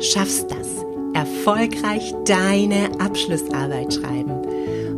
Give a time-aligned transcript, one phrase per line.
[0.00, 0.68] schaffst das.
[1.14, 4.42] Erfolgreich deine Abschlussarbeit schreiben.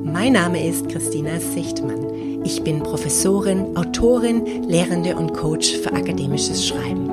[0.05, 2.43] Mein Name ist Christina Sichtmann.
[2.45, 7.09] Ich bin Professorin, Autorin, Lehrende und Coach für akademisches Schreiben.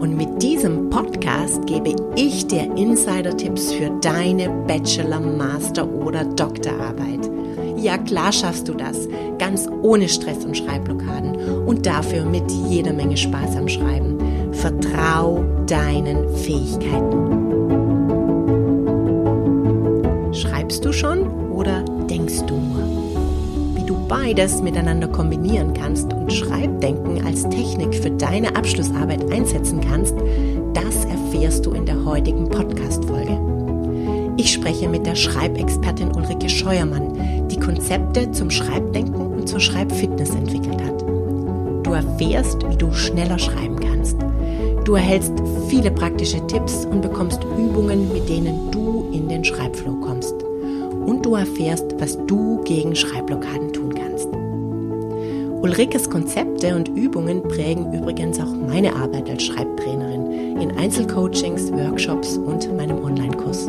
[0.00, 7.30] Und mit diesem Podcast gebe ich dir Insider-Tipps für deine Bachelor-, Master- oder Doktorarbeit.
[7.76, 9.08] Ja, klar schaffst du das,
[9.38, 14.09] ganz ohne Stress und Schreibblockaden und dafür mit jeder Menge Spaß am Schreiben.
[14.60, 17.30] Vertrau deinen Fähigkeiten.
[20.34, 22.84] Schreibst du schon oder denkst du nur?
[23.74, 30.14] Wie du beides miteinander kombinieren kannst und Schreibdenken als Technik für deine Abschlussarbeit einsetzen kannst,
[30.74, 33.40] das erfährst du in der heutigen Podcast-Folge.
[34.36, 40.82] Ich spreche mit der Schreibexpertin Ulrike Scheuermann, die Konzepte zum Schreibdenken und zur Schreibfitness entwickelt
[40.82, 41.00] hat.
[41.82, 44.18] Du erfährst, wie du schneller schreiben kannst.
[44.84, 45.34] Du erhältst
[45.68, 50.34] viele praktische Tipps und bekommst Übungen, mit denen du in den Schreibflow kommst.
[50.42, 54.28] Und du erfährst, was du gegen Schreibblockaden tun kannst.
[55.62, 62.74] Ulrikes Konzepte und Übungen prägen übrigens auch meine Arbeit als Schreibtrainerin in Einzelcoachings, Workshops und
[62.76, 63.68] meinem Online-Kurs.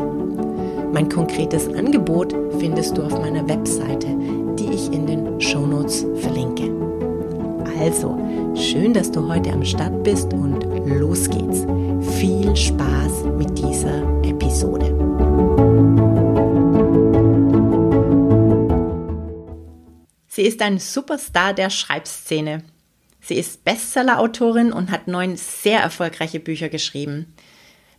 [0.92, 4.08] Mein konkretes Angebot findest du auf meiner Webseite,
[4.58, 6.91] die ich in den Shownotes verlinke.
[7.82, 8.16] Also,
[8.54, 11.66] schön, dass du heute am Start bist und los geht's.
[12.16, 14.86] Viel Spaß mit dieser Episode.
[20.28, 22.62] Sie ist ein Superstar der Schreibszene.
[23.20, 27.34] Sie ist Bestseller-Autorin und hat neun sehr erfolgreiche Bücher geschrieben.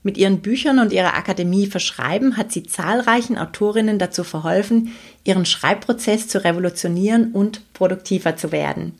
[0.01, 4.95] Mit ihren Büchern und ihrer Akademie für Schreiben hat sie zahlreichen Autorinnen dazu verholfen,
[5.25, 8.93] ihren Schreibprozess zu revolutionieren und produktiver zu werden.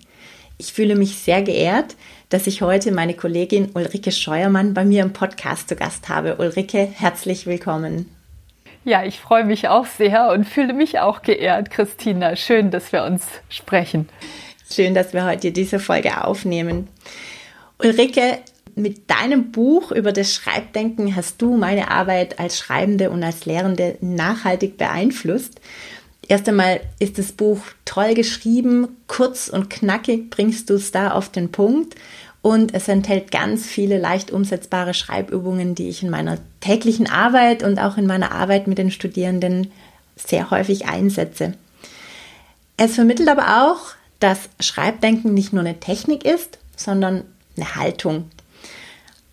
[0.63, 1.97] Ich fühle mich sehr geehrt,
[2.29, 6.37] dass ich heute meine Kollegin Ulrike Scheuermann bei mir im Podcast zu Gast habe.
[6.37, 8.09] Ulrike, herzlich willkommen.
[8.85, 12.37] Ja, ich freue mich auch sehr und fühle mich auch geehrt, Christina.
[12.37, 14.07] Schön, dass wir uns sprechen.
[14.71, 16.87] Schön, dass wir heute diese Folge aufnehmen.
[17.79, 18.37] Ulrike,
[18.75, 23.97] mit deinem Buch über das Schreibdenken hast du meine Arbeit als Schreibende und als Lehrende
[23.99, 25.59] nachhaltig beeinflusst.
[26.27, 31.29] Erst einmal ist das Buch toll geschrieben, kurz und knackig bringst du es da auf
[31.29, 31.95] den Punkt
[32.41, 37.79] und es enthält ganz viele leicht umsetzbare Schreibübungen, die ich in meiner täglichen Arbeit und
[37.79, 39.71] auch in meiner Arbeit mit den Studierenden
[40.15, 41.53] sehr häufig einsetze.
[42.77, 47.23] Es vermittelt aber auch, dass Schreibdenken nicht nur eine Technik ist, sondern
[47.55, 48.29] eine Haltung.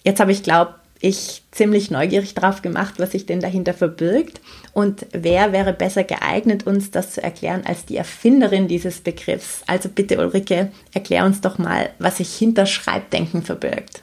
[0.02, 4.40] Jetzt habe ich, glaube ich, ziemlich neugierig drauf gemacht, was sich denn dahinter verbirgt.
[4.72, 9.62] Und wer wäre besser geeignet, uns das zu erklären, als die Erfinderin dieses Begriffs?
[9.66, 14.02] Also bitte, Ulrike, erklär uns doch mal, was sich hinter Schreibdenken verbirgt.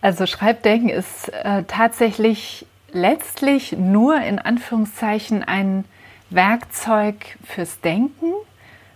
[0.00, 5.84] Also Schreibdenken ist äh, tatsächlich letztlich nur in Anführungszeichen ein
[6.30, 8.32] Werkzeug fürs Denken,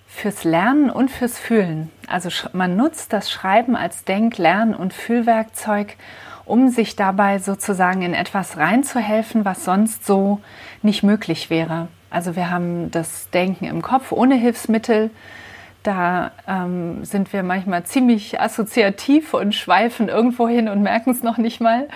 [0.06, 1.90] fürs Lernen und fürs Fühlen.
[2.08, 5.96] Also man nutzt das Schreiben als Denk-, Lern- und Fühlwerkzeug,
[6.48, 10.40] um sich dabei sozusagen in etwas reinzuhelfen, was sonst so
[10.82, 11.88] nicht möglich wäre.
[12.10, 15.10] Also wir haben das Denken im Kopf ohne Hilfsmittel.
[15.82, 21.38] Da ähm, sind wir manchmal ziemlich assoziativ und schweifen irgendwo hin und merken es noch
[21.38, 21.88] nicht mal.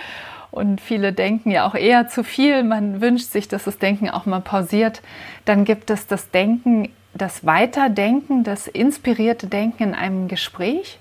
[0.51, 2.63] Und viele denken ja auch eher zu viel.
[2.63, 5.01] Man wünscht sich, dass das Denken auch mal pausiert.
[5.45, 10.99] Dann gibt es das Denken das Weiterdenken, das inspirierte Denken in einem Gespräch.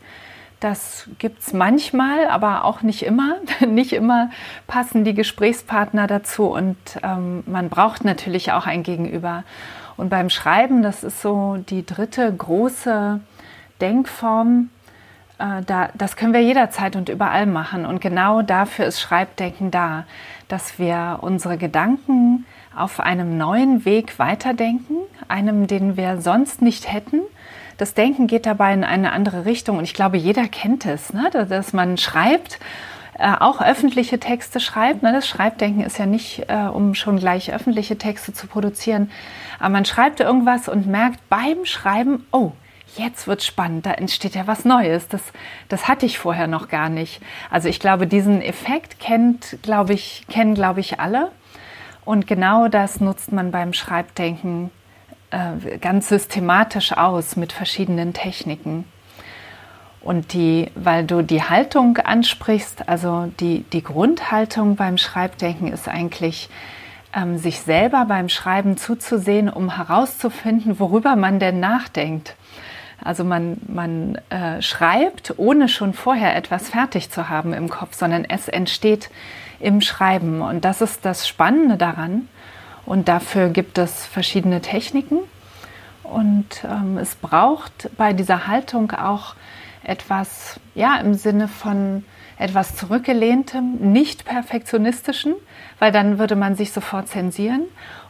[0.63, 3.39] Das gibt es manchmal, aber auch nicht immer.
[3.67, 4.31] nicht immer
[4.69, 9.43] passen die Gesprächspartner dazu und ähm, man braucht natürlich auch ein Gegenüber.
[9.97, 13.19] Und beim Schreiben, das ist so die dritte große
[13.81, 14.71] Denkform,
[15.41, 17.85] äh, da, das können wir jederzeit und überall machen.
[17.85, 20.05] Und genau dafür ist Schreibdenken da,
[20.47, 22.47] dass wir unsere Gedanken
[22.77, 27.23] auf einem neuen Weg weiterdenken, einem, den wir sonst nicht hätten.
[27.79, 31.31] Das Denken geht dabei in eine andere Richtung und ich glaube, jeder kennt es, ne?
[31.31, 32.59] dass man schreibt,
[33.19, 35.03] äh, auch öffentliche Texte schreibt.
[35.03, 35.13] Ne?
[35.13, 39.11] Das Schreibdenken ist ja nicht, äh, um schon gleich öffentliche Texte zu produzieren,
[39.59, 42.53] aber man schreibt irgendwas und merkt beim Schreiben, oh,
[42.97, 45.09] jetzt wird spannend, da entsteht ja was Neues.
[45.09, 45.23] Das,
[45.69, 47.21] das hatte ich vorher noch gar nicht.
[47.51, 51.31] Also ich glaube, diesen Effekt kennt, glaube ich, kennen, glaube ich, alle.
[52.05, 54.71] Und genau das nutzt man beim Schreibdenken
[55.33, 58.85] äh, ganz systematisch aus mit verschiedenen Techniken.
[60.03, 66.49] Und die, weil du die Haltung ansprichst, also die, die Grundhaltung beim Schreibdenken ist eigentlich,
[67.15, 72.35] ähm, sich selber beim Schreiben zuzusehen, um herauszufinden, worüber man denn nachdenkt.
[73.05, 78.25] Also man, man äh, schreibt, ohne schon vorher etwas fertig zu haben im Kopf, sondern
[78.25, 79.11] es entsteht
[79.61, 80.41] im Schreiben.
[80.41, 82.29] Und das ist das Spannende daran.
[82.87, 85.19] Und dafür gibt es verschiedene Techniken.
[86.03, 89.35] Und ähm, es braucht bei dieser Haltung auch
[89.85, 92.05] etwas, ja, im Sinne von
[92.39, 95.35] etwas zurückgelehntem, nicht perfektionistischen,
[95.79, 97.63] weil dann würde man sich sofort zensieren.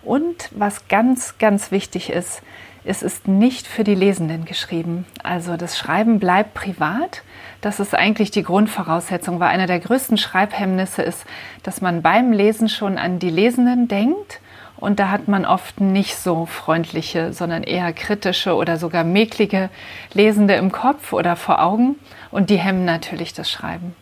[0.03, 2.43] Und was ganz, ganz wichtig ist,
[2.85, 5.07] es ist nicht für die Lesenden geschrieben.
[5.23, 7.23] Also das Schreiben bleibt privat.
[7.61, 11.25] Das ist eigentlich die Grundvoraussetzung, weil einer der größten Schreibhemmnisse ist,
[11.63, 14.41] dass man beim Lesen schon an die Lesenden denkt.
[14.83, 19.71] Und da hat man oft nicht so freundliche, sondern eher kritische oder sogar mäklige
[20.13, 21.95] Lesende im Kopf oder vor Augen.
[22.33, 23.95] Und die hemmen natürlich das Schreiben.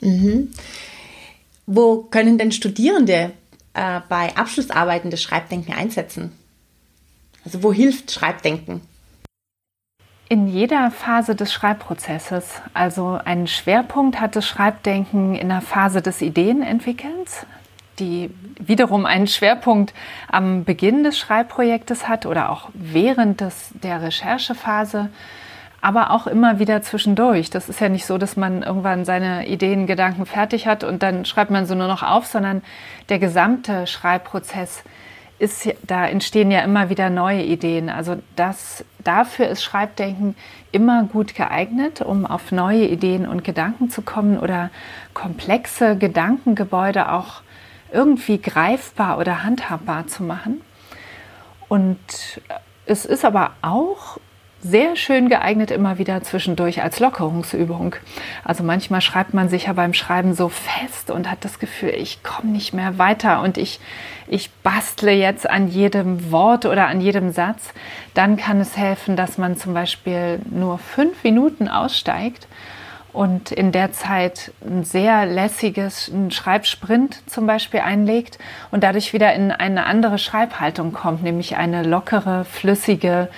[0.00, 0.52] Mhm.
[1.66, 3.32] Wo können denn Studierende
[3.72, 6.30] äh, bei Abschlussarbeiten das Schreibdenken einsetzen?
[7.44, 8.80] Also wo hilft Schreibdenken?
[10.28, 12.62] In jeder Phase des Schreibprozesses.
[12.74, 17.44] Also einen Schwerpunkt hat das Schreibdenken in der Phase des Ideenentwickelns,
[17.98, 19.94] die wiederum einen Schwerpunkt
[20.30, 25.10] am Beginn des Schreibprojektes hat oder auch während des, der Recherchephase,
[25.80, 27.50] aber auch immer wieder zwischendurch.
[27.50, 31.24] Das ist ja nicht so, dass man irgendwann seine Ideen, Gedanken fertig hat und dann
[31.24, 32.62] schreibt man sie nur noch auf, sondern
[33.10, 34.82] der gesamte Schreibprozess
[35.38, 37.90] ist, da entstehen ja immer wieder neue Ideen.
[37.90, 40.36] Also das, dafür ist Schreibdenken
[40.72, 44.70] immer gut geeignet, um auf neue Ideen und Gedanken zu kommen oder
[45.12, 47.42] komplexe Gedankengebäude auch
[47.94, 50.60] irgendwie greifbar oder handhabbar zu machen.
[51.68, 52.40] Und
[52.86, 54.18] es ist aber auch
[54.60, 57.96] sehr schön geeignet immer wieder zwischendurch als Lockerungsübung.
[58.44, 62.22] Also manchmal schreibt man sich ja beim Schreiben so fest und hat das Gefühl, ich
[62.22, 63.78] komme nicht mehr weiter und ich,
[64.26, 67.74] ich bastle jetzt an jedem Wort oder an jedem Satz.
[68.14, 72.48] Dann kann es helfen, dass man zum Beispiel nur fünf Minuten aussteigt
[73.14, 78.38] und in der Zeit ein sehr lässiges Schreibsprint zum Beispiel einlegt
[78.70, 83.28] und dadurch wieder in eine andere Schreibhaltung kommt, nämlich eine lockere, flüssige,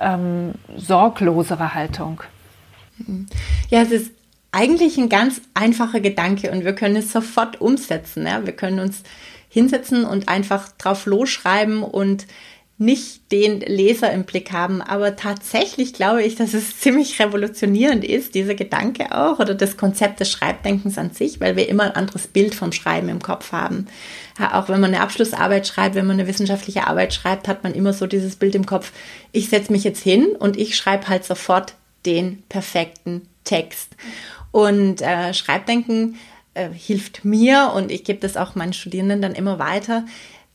[0.00, 2.22] ähm, sorglosere Haltung.
[3.70, 4.10] Ja, es ist
[4.50, 8.26] eigentlich ein ganz einfacher Gedanke und wir können es sofort umsetzen.
[8.26, 8.44] Ja?
[8.44, 9.02] Wir können uns
[9.48, 12.26] hinsetzen und einfach drauf losschreiben und
[12.76, 14.82] nicht den Leser im Blick haben.
[14.82, 20.20] Aber tatsächlich glaube ich, dass es ziemlich revolutionierend ist, dieser Gedanke auch oder das Konzept
[20.20, 23.86] des Schreibdenkens an sich, weil wir immer ein anderes Bild vom Schreiben im Kopf haben.
[24.38, 27.74] Ja, auch wenn man eine Abschlussarbeit schreibt, wenn man eine wissenschaftliche Arbeit schreibt, hat man
[27.74, 28.92] immer so dieses Bild im Kopf,
[29.30, 31.74] ich setze mich jetzt hin und ich schreibe halt sofort
[32.04, 33.90] den perfekten Text.
[34.50, 36.16] Und äh, Schreibdenken
[36.54, 40.04] äh, hilft mir und ich gebe das auch meinen Studierenden dann immer weiter,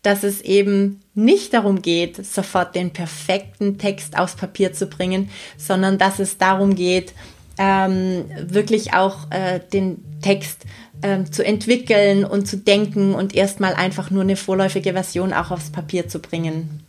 [0.02, 5.98] dass es eben nicht darum geht, sofort den perfekten Text aufs Papier zu bringen, sondern
[5.98, 7.14] dass es darum geht,
[7.58, 10.66] ähm, wirklich auch äh, den Text
[11.04, 15.72] ähm, zu entwickeln und zu denken und erstmal einfach nur eine vorläufige Version auch aufs
[15.72, 16.84] Papier zu bringen.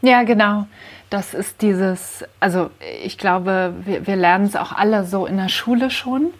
[0.00, 0.66] Ja, genau.
[1.10, 2.70] Das ist dieses, also
[3.04, 6.32] ich glaube, wir, wir lernen es auch alle so in der Schule schon.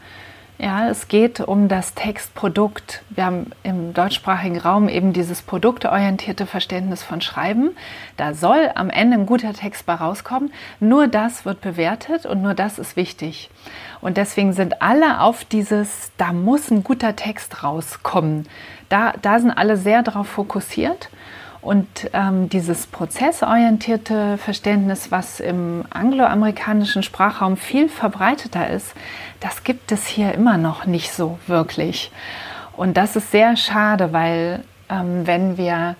[0.61, 3.03] Ja, es geht um das Textprodukt.
[3.11, 7.77] Wir haben im deutschsprachigen Raum eben dieses produktorientierte Verständnis von Schreiben.
[8.17, 10.53] Da soll am Ende ein guter Text bei rauskommen.
[10.81, 13.51] Nur das wird bewertet und nur das ist wichtig.
[14.01, 18.49] Und deswegen sind alle auf dieses, da muss ein guter Text rauskommen.
[18.89, 21.09] Da, da sind alle sehr darauf fokussiert.
[21.61, 28.95] Und ähm, dieses prozessorientierte Verständnis, was im angloamerikanischen Sprachraum viel verbreiteter ist,
[29.41, 32.11] das gibt es hier immer noch nicht so wirklich.
[32.77, 35.97] Und das ist sehr schade, weil ähm, wenn wir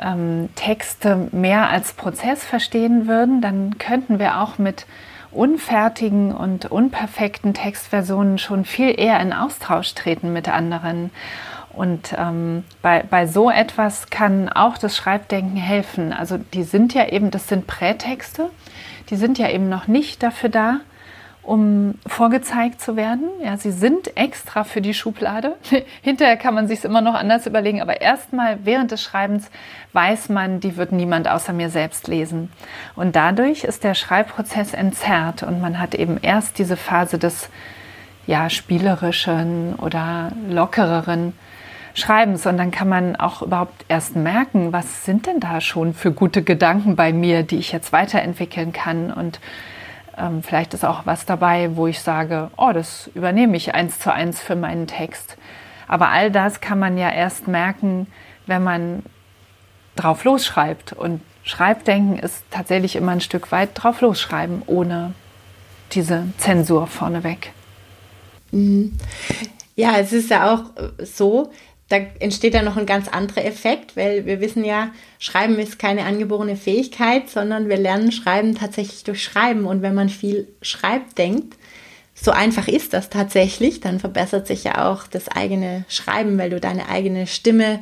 [0.00, 4.86] ähm, Texte mehr als Prozess verstehen würden, dann könnten wir auch mit
[5.30, 11.10] unfertigen und unperfekten Textversionen schon viel eher in Austausch treten mit anderen.
[11.72, 16.12] Und ähm, bei, bei so etwas kann auch das Schreibdenken helfen.
[16.12, 18.48] Also die sind ja eben, das sind Prätexte,
[19.10, 20.80] die sind ja eben noch nicht dafür da,
[21.46, 23.28] um vorgezeigt zu werden.
[23.42, 25.54] Ja, sie sind extra für die Schublade.
[26.02, 29.48] Hinterher kann man sich es immer noch anders überlegen, aber erstmal während des Schreibens
[29.92, 32.50] weiß man, die wird niemand außer mir selbst lesen.
[32.96, 37.48] Und dadurch ist der Schreibprozess entzerrt und man hat eben erst diese Phase des
[38.26, 41.32] ja, spielerischen oder lockereren
[41.94, 46.10] Schreibens und dann kann man auch überhaupt erst merken, was sind denn da schon für
[46.10, 49.40] gute Gedanken bei mir, die ich jetzt weiterentwickeln kann und
[50.18, 54.12] ähm, vielleicht ist auch was dabei, wo ich sage, oh, das übernehme ich eins zu
[54.12, 55.36] eins für meinen Text.
[55.88, 58.06] Aber all das kann man ja erst merken,
[58.46, 59.02] wenn man
[59.94, 65.14] drauf losschreibt und Schreibdenken ist tatsächlich immer ein Stück weit drauf losschreiben, ohne
[65.92, 67.52] diese Zensur vorneweg.
[68.50, 68.98] Mhm.
[69.76, 70.64] Ja, es ist ja auch
[70.98, 71.52] so,
[71.88, 74.90] da entsteht dann noch ein ganz anderer Effekt, weil wir wissen ja,
[75.20, 79.66] Schreiben ist keine angeborene Fähigkeit, sondern wir lernen Schreiben tatsächlich durch Schreiben.
[79.66, 81.56] Und wenn man viel schreibt, denkt,
[82.14, 86.58] so einfach ist das tatsächlich, dann verbessert sich ja auch das eigene Schreiben, weil du
[86.58, 87.80] deine eigene Stimme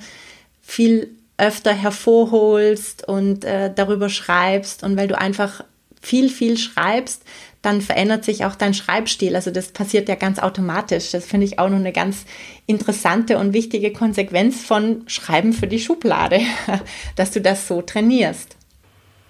[0.60, 1.08] viel
[1.38, 5.64] öfter hervorholst und äh, darüber schreibst und weil du einfach
[6.02, 7.22] viel, viel schreibst,
[7.64, 9.34] dann verändert sich auch dein Schreibstil.
[9.34, 11.10] Also das passiert ja ganz automatisch.
[11.12, 12.26] Das finde ich auch noch eine ganz
[12.66, 16.40] interessante und wichtige Konsequenz von Schreiben für die Schublade,
[17.16, 18.56] dass du das so trainierst.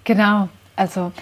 [0.05, 1.13] Genau, also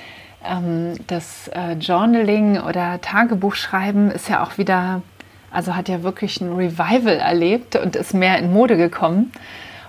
[0.45, 5.03] ähm, das äh, Journaling oder Tagebuchschreiben ist ja auch wieder,
[5.51, 9.33] also hat ja wirklich ein Revival erlebt und ist mehr in Mode gekommen.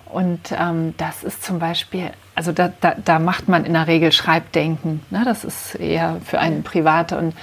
[0.06, 4.12] Und ähm, das ist zum Beispiel, also da, da, da, macht man in der Regel
[4.12, 5.02] Schreibdenken.
[5.10, 5.24] Ne?
[5.26, 7.34] Das ist eher für einen Private und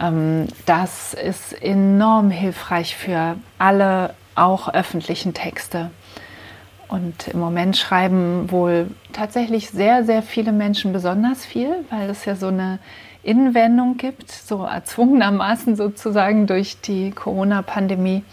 [0.00, 5.90] ähm, das ist enorm hilfreich für alle, auch öffentlichen Texte.
[6.88, 12.34] Und im Moment schreiben wohl tatsächlich sehr, sehr viele Menschen besonders viel, weil es ja
[12.34, 12.78] so eine
[13.22, 18.24] Inwendung gibt, so erzwungenermaßen sozusagen durch die Corona-Pandemie.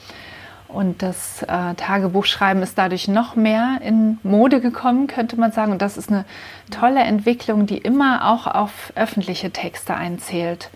[0.67, 5.71] Und das äh, Tagebuchschreiben ist dadurch noch mehr in Mode gekommen, könnte man sagen.
[5.71, 6.25] Und das ist eine
[6.71, 10.69] tolle Entwicklung, die immer auch auf öffentliche Texte einzählt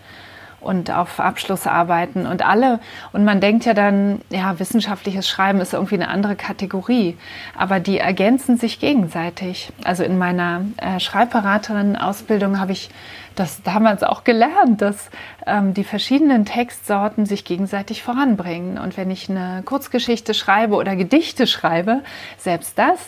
[0.62, 2.80] und auf Abschlussarbeiten und alle.
[3.12, 7.16] Und man denkt ja dann, ja, wissenschaftliches Schreiben ist irgendwie eine andere Kategorie,
[7.56, 9.72] aber die ergänzen sich gegenseitig.
[9.84, 12.90] Also in meiner äh, Schreibberaterinnen-Ausbildung habe ich
[13.34, 15.10] das damals auch gelernt, dass
[15.46, 18.78] ähm, die verschiedenen Textsorten sich gegenseitig voranbringen.
[18.78, 22.02] Und wenn ich eine Kurzgeschichte schreibe oder Gedichte schreibe,
[22.38, 22.98] selbst das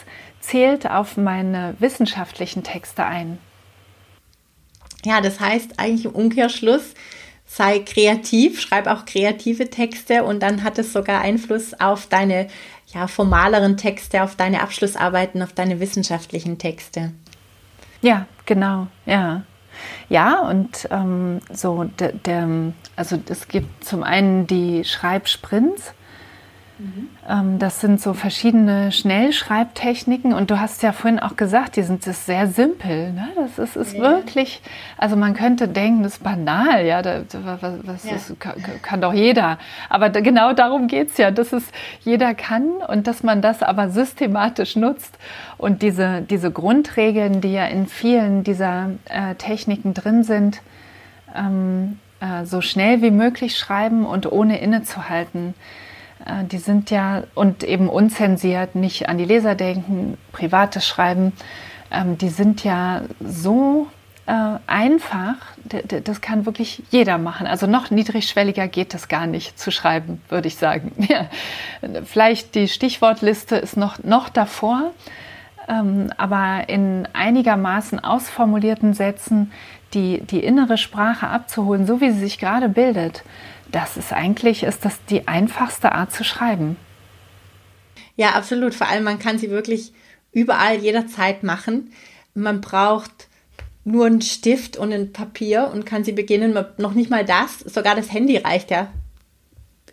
[0.41, 3.39] zählt auf meine wissenschaftlichen Texte ein.
[5.05, 6.95] Ja, das heißt eigentlich im Umkehrschluss,
[7.47, 12.49] sei kreativ, schreib auch kreative Texte und dann hat es sogar Einfluss auf deine
[12.93, 17.13] ja, formaleren Texte, auf deine Abschlussarbeiten, auf deine wissenschaftlichen Texte.
[18.03, 19.43] Ja, genau, ja.
[20.09, 22.49] Ja, und ähm, so, der, der,
[22.97, 25.95] also es gibt zum einen die Schreibsprints,
[26.79, 27.59] Mhm.
[27.59, 32.27] Das sind so verschiedene Schnellschreibtechniken und du hast ja vorhin auch gesagt, die sind das
[32.27, 33.13] sehr simpel.
[33.13, 33.29] Ne?
[33.37, 34.01] Das ist, ist ja.
[34.01, 34.61] wirklich,
[34.99, 38.13] also man könnte denken, das ist banal, ja, das, ja.
[38.13, 39.59] Das kann, kann, doch jeder.
[39.89, 41.65] Aber genau darum geht es ja, dass es
[42.01, 45.17] jeder kann und dass man das aber systematisch nutzt.
[45.57, 50.61] Und diese, diese Grundregeln, die ja in vielen dieser äh, Techniken drin sind,
[51.37, 55.55] ähm, äh, so schnell wie möglich schreiben und ohne innezuhalten.
[56.25, 61.33] Äh, die sind ja, und eben unzensiert, nicht an die Leser denken, privates Schreiben,
[61.91, 63.89] ähm, die sind ja so
[64.27, 67.47] äh, einfach, das kann wirklich jeder machen.
[67.47, 70.93] Also noch niedrigschwelliger geht das gar nicht zu schreiben, würde ich sagen.
[71.09, 71.27] Ja.
[72.05, 74.93] Vielleicht die Stichwortliste ist noch, noch davor,
[75.69, 79.53] ähm, aber in einigermaßen ausformulierten Sätzen
[79.93, 83.23] die, die innere Sprache abzuholen, so wie sie sich gerade bildet,
[83.75, 86.77] das ist eigentlich, ist das die einfachste Art zu schreiben.
[88.17, 88.75] Ja, absolut.
[88.75, 89.93] Vor allem, man kann sie wirklich
[90.33, 91.93] überall jederzeit machen.
[92.35, 93.29] Man braucht
[93.85, 96.57] nur einen Stift und ein Papier und kann sie beginnen.
[96.79, 98.89] Noch nicht mal das, sogar das Handy reicht ja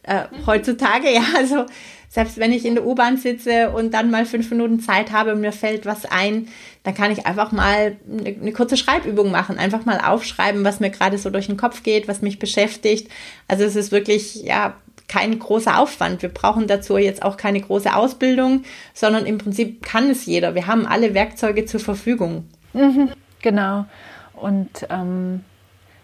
[0.04, 1.14] äh, heutzutage.
[1.14, 1.66] Ja, also
[2.10, 5.40] selbst wenn ich in der U-Bahn sitze und dann mal fünf Minuten Zeit habe und
[5.40, 6.50] mir fällt was ein,
[6.84, 10.90] dann kann ich einfach mal eine, eine kurze Schreibübung machen, einfach mal aufschreiben, was mir
[10.90, 13.10] gerade so durch den Kopf geht, was mich beschäftigt.
[13.48, 14.76] Also es ist wirklich, ja,
[15.08, 16.22] kein großer Aufwand.
[16.22, 20.56] Wir brauchen dazu jetzt auch keine große Ausbildung, sondern im Prinzip kann es jeder.
[20.56, 22.46] Wir haben alle Werkzeuge zur Verfügung.
[22.74, 23.10] Mhm,
[23.42, 23.86] genau.
[24.34, 25.44] Und ähm,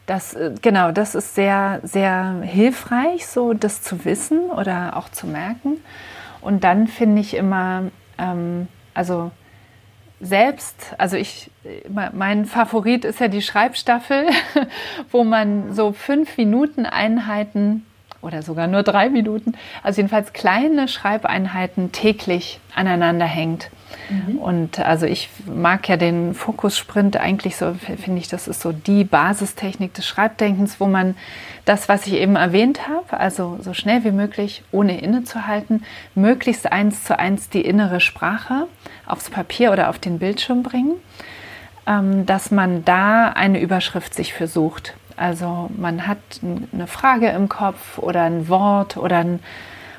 [0.07, 5.27] das, äh, genau, das ist sehr, sehr hilfreich, so das zu wissen oder auch zu
[5.27, 5.77] merken.
[6.41, 7.83] Und dann finde ich immer,
[8.17, 9.31] ähm, also
[10.19, 11.51] selbst, also ich,
[11.89, 14.27] mein Favorit ist ja die Schreibstaffel,
[15.11, 17.85] wo man so fünf Minuten Einheiten
[18.21, 23.69] oder sogar nur drei Minuten, also jedenfalls kleine Schreibeinheiten täglich aneinander hängt.
[24.09, 24.38] Mhm.
[24.38, 29.03] Und also ich mag ja den Fokussprint eigentlich so, finde ich, das ist so die
[29.03, 31.15] Basistechnik des Schreibdenkens, wo man
[31.65, 35.83] das, was ich eben erwähnt habe, also so schnell wie möglich, ohne innezuhalten,
[36.15, 38.67] möglichst eins zu eins die innere Sprache
[39.05, 40.93] aufs Papier oder auf den Bildschirm bringen,
[41.86, 44.95] ähm, dass man da eine Überschrift sich für sucht.
[45.17, 49.39] Also man hat eine Frage im Kopf oder ein Wort oder, ein,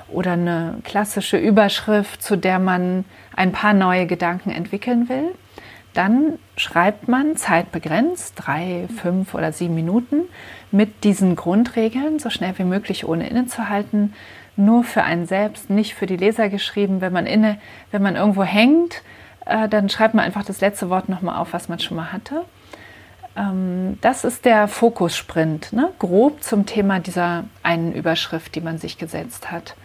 [0.08, 3.04] oder eine klassische Überschrift, zu der man
[3.36, 5.34] ein paar neue Gedanken entwickeln will.
[5.94, 10.28] dann schreibt man zeitbegrenzt, drei, fünf oder sieben Minuten,
[10.70, 14.14] mit diesen Grundregeln, so schnell wie möglich ohne innezuhalten,
[14.54, 17.00] nur für einen selbst, nicht für die Leser geschrieben.
[17.00, 17.58] Wenn man inne,
[17.90, 19.02] wenn man irgendwo hängt,
[19.46, 22.44] äh, dann schreibt man einfach das letzte Wort nochmal auf, was man schon mal hatte.
[23.38, 25.90] Ähm, das ist der Fokussprint, ne?
[25.98, 29.76] grob zum Thema dieser einen Überschrift, die man sich gesetzt hat.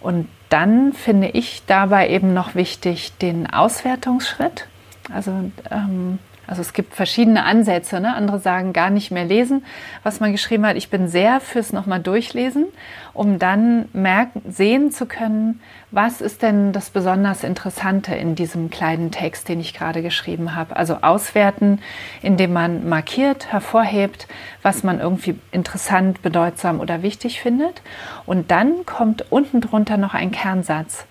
[0.00, 4.66] Und dann finde ich dabei eben noch wichtig den Auswertungsschritt.
[5.12, 5.30] Also
[5.70, 6.18] ähm,
[6.50, 8.00] also es gibt verschiedene Ansätze.
[8.00, 8.12] Ne?
[8.12, 9.64] Andere sagen gar nicht mehr lesen,
[10.02, 10.76] was man geschrieben hat.
[10.76, 12.66] Ich bin sehr fürs nochmal durchlesen,
[13.14, 15.60] um dann merken, sehen zu können,
[15.92, 20.74] was ist denn das besonders Interessante in diesem kleinen Text, den ich gerade geschrieben habe.
[20.74, 21.78] Also auswerten,
[22.20, 24.26] indem man markiert, hervorhebt,
[24.60, 27.80] was man irgendwie interessant, bedeutsam oder wichtig findet.
[28.26, 31.06] Und dann kommt unten drunter noch ein Kernsatz.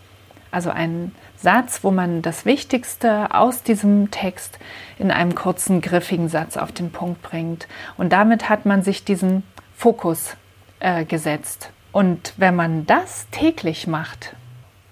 [0.51, 4.59] Also ein Satz, wo man das Wichtigste aus diesem Text
[4.97, 7.67] in einem kurzen, griffigen Satz auf den Punkt bringt.
[7.97, 9.43] Und damit hat man sich diesen
[9.75, 10.35] Fokus
[10.79, 11.71] äh, gesetzt.
[11.91, 14.35] Und wenn man das täglich macht,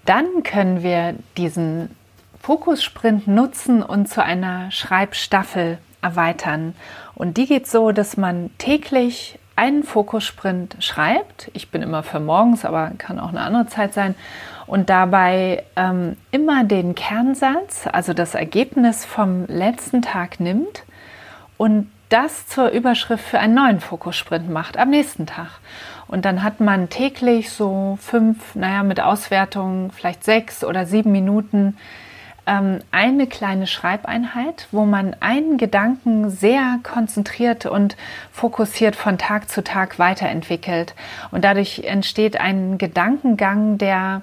[0.05, 1.95] dann können wir diesen
[2.39, 6.75] Fokussprint nutzen und zu einer Schreibstaffel erweitern.
[7.13, 11.49] Und die geht so, dass man täglich einen Fokussprint schreibt.
[11.53, 14.15] Ich bin immer für morgens, aber kann auch eine andere Zeit sein
[14.67, 20.83] und dabei ähm, immer den Kernsatz, also das Ergebnis vom letzten Tag nimmt
[21.57, 25.49] und das zur Überschrift für einen neuen Fokussprint macht am nächsten Tag.
[26.07, 31.75] Und dann hat man täglich so fünf, naja, mit Auswertung vielleicht sechs oder sieben Minuten
[32.45, 37.97] ähm, eine kleine Schreibeinheit, wo man einen Gedanken sehr konzentriert und
[38.31, 40.95] fokussiert von Tag zu Tag weiterentwickelt.
[41.31, 44.21] Und dadurch entsteht ein Gedankengang, der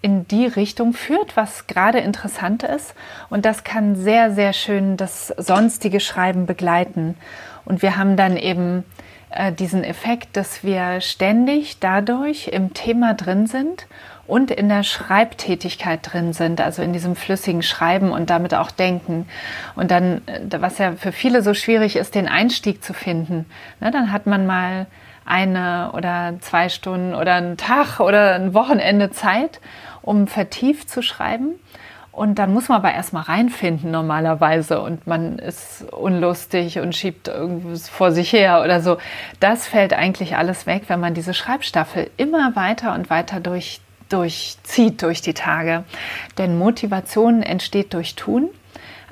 [0.00, 2.94] in die Richtung führt, was gerade interessant ist.
[3.30, 7.16] Und das kann sehr, sehr schön das sonstige Schreiben begleiten.
[7.64, 8.84] Und wir haben dann eben
[9.30, 13.86] äh, diesen Effekt, dass wir ständig dadurch im Thema drin sind
[14.26, 19.26] und in der Schreibtätigkeit drin sind, also in diesem flüssigen Schreiben und damit auch Denken.
[19.74, 23.46] Und dann, äh, was ja für viele so schwierig ist, den Einstieg zu finden.
[23.80, 24.86] Ne, dann hat man mal
[25.28, 29.60] eine oder zwei Stunden oder einen Tag oder ein Wochenende Zeit
[30.08, 31.60] um vertieft zu schreiben.
[32.10, 37.88] Und dann muss man aber erstmal reinfinden normalerweise und man ist unlustig und schiebt irgendwas
[37.88, 38.96] vor sich her oder so.
[39.38, 45.02] Das fällt eigentlich alles weg, wenn man diese Schreibstaffel immer weiter und weiter durch, durchzieht
[45.02, 45.84] durch die Tage.
[46.38, 48.48] Denn Motivation entsteht durch Tun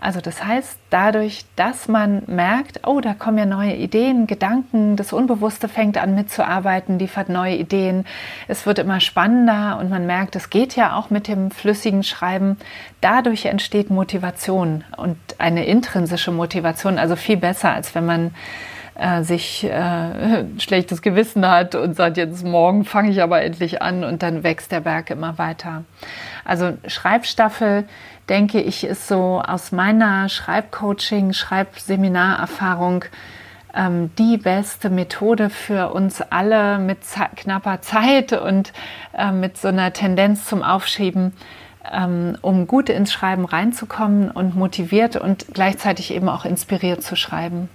[0.06, 5.12] also das heißt, dadurch, dass man merkt, oh, da kommen ja neue Ideen, Gedanken, das
[5.12, 8.06] Unbewusste fängt an mitzuarbeiten, liefert neue Ideen,
[8.46, 12.56] es wird immer spannender und man merkt, es geht ja auch mit dem flüssigen Schreiben.
[13.00, 18.34] Dadurch entsteht Motivation und eine intrinsische Motivation, also viel besser, als wenn man
[18.94, 24.04] äh, sich äh, schlechtes Gewissen hat und sagt, jetzt morgen fange ich aber endlich an
[24.04, 25.82] und dann wächst der Berg immer weiter.
[26.44, 27.88] Also Schreibstaffel
[28.28, 33.04] denke ich, ist so aus meiner Schreibcoaching, Schreibseminarerfahrung
[33.74, 36.98] ähm, die beste Methode für uns alle mit
[37.36, 38.72] knapper Zeit und
[39.16, 41.32] äh, mit so einer Tendenz zum Aufschieben,
[41.92, 47.68] ähm, um gut ins Schreiben reinzukommen und motiviert und gleichzeitig eben auch inspiriert zu schreiben.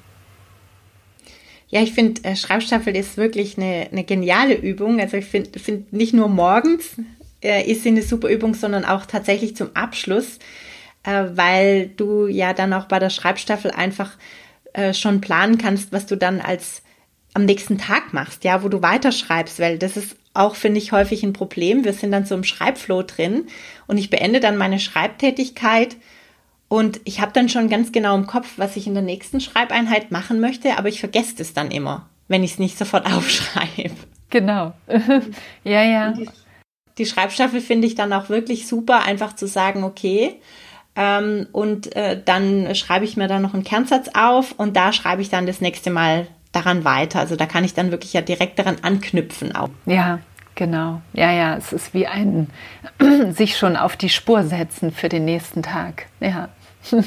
[1.69, 4.99] Ja, ich finde, äh, Schreibstaffel ist wirklich eine, eine geniale Übung.
[4.99, 6.97] Also ich finde find nicht nur morgens
[7.41, 10.39] äh, ist sie eine super Übung, sondern auch tatsächlich zum Abschluss,
[11.03, 14.11] äh, weil du ja dann auch bei der Schreibstaffel einfach
[14.73, 16.83] äh, schon planen kannst, was du dann als
[17.33, 21.23] am nächsten Tag machst, ja, wo du weiterschreibst, weil das ist auch, finde ich, häufig
[21.23, 21.83] ein Problem.
[21.83, 23.47] Wir sind dann so im Schreibflow drin
[23.87, 25.97] und ich beende dann meine Schreibtätigkeit
[26.67, 30.11] und ich habe dann schon ganz genau im Kopf, was ich in der nächsten Schreibeinheit
[30.11, 33.95] machen möchte, aber ich vergesse es dann immer, wenn ich es nicht sofort aufschreibe.
[34.29, 34.73] Genau.
[35.63, 36.13] ja, ja
[37.01, 40.39] die Schreibstaffel finde ich dann auch wirklich super, einfach zu sagen, okay,
[40.95, 45.23] ähm, und äh, dann schreibe ich mir dann noch einen Kernsatz auf und da schreibe
[45.23, 47.19] ich dann das nächste Mal daran weiter.
[47.19, 49.69] Also da kann ich dann wirklich ja direkt daran anknüpfen auch.
[49.85, 50.19] Ja,
[50.53, 51.01] genau.
[51.13, 52.51] Ja, ja, es ist wie ein
[53.31, 56.05] sich schon auf die Spur setzen für den nächsten Tag.
[56.19, 56.49] Ja.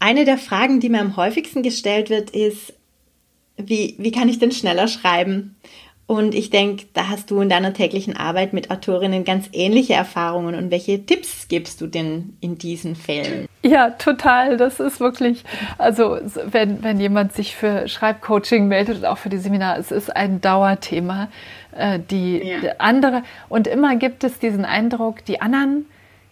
[0.00, 2.72] Eine der Fragen, die mir am häufigsten gestellt wird, ist,
[3.58, 5.56] wie, wie kann ich denn schneller schreiben?
[6.06, 10.54] Und ich denke, da hast du in deiner täglichen Arbeit mit Autorinnen ganz ähnliche Erfahrungen.
[10.54, 13.46] Und welche Tipps gibst du denn in diesen Fällen?
[13.62, 14.56] Ja, total.
[14.56, 15.44] Das ist wirklich,
[15.76, 20.40] also wenn, wenn jemand sich für Schreibcoaching meldet, auch für die Seminare, es ist ein
[20.40, 21.28] Dauerthema.
[21.76, 22.72] Äh, die, ja.
[22.78, 25.84] andere, und immer gibt es diesen Eindruck, die anderen,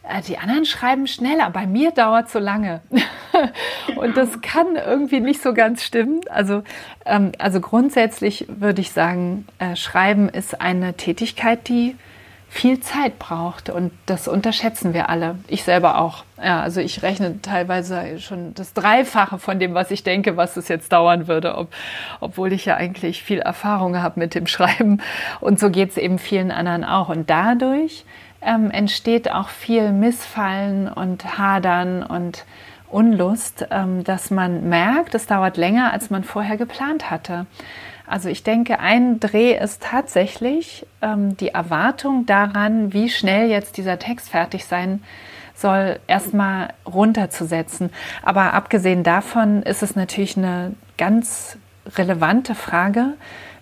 [0.04, 2.80] äh, die anderen schreiben schneller, bei mir dauert so lange.
[4.00, 6.20] und das kann irgendwie nicht so ganz stimmen.
[6.30, 6.62] Also,
[7.04, 11.96] ähm, also grundsätzlich würde ich sagen, äh, Schreiben ist eine Tätigkeit, die
[12.48, 15.36] viel Zeit braucht und das unterschätzen wir alle.
[15.48, 16.24] Ich selber auch.
[16.42, 20.68] Ja, also ich rechne teilweise schon das Dreifache von dem, was ich denke, was es
[20.68, 21.68] jetzt dauern würde, ob,
[22.20, 25.02] obwohl ich ja eigentlich viel Erfahrung habe mit dem Schreiben.
[25.40, 27.08] Und so geht es eben vielen anderen auch.
[27.08, 28.04] Und dadurch
[28.40, 32.44] ähm, entsteht auch viel Missfallen und Hadern und
[32.88, 37.46] Unlust, ähm, dass man merkt, es dauert länger, als man vorher geplant hatte.
[38.06, 43.98] Also ich denke, ein Dreh ist tatsächlich ähm, die Erwartung daran, wie schnell jetzt dieser
[43.98, 45.02] Text fertig sein
[45.54, 47.90] soll, erstmal runterzusetzen.
[48.22, 51.58] Aber abgesehen davon ist es natürlich eine ganz
[51.96, 53.14] relevante Frage,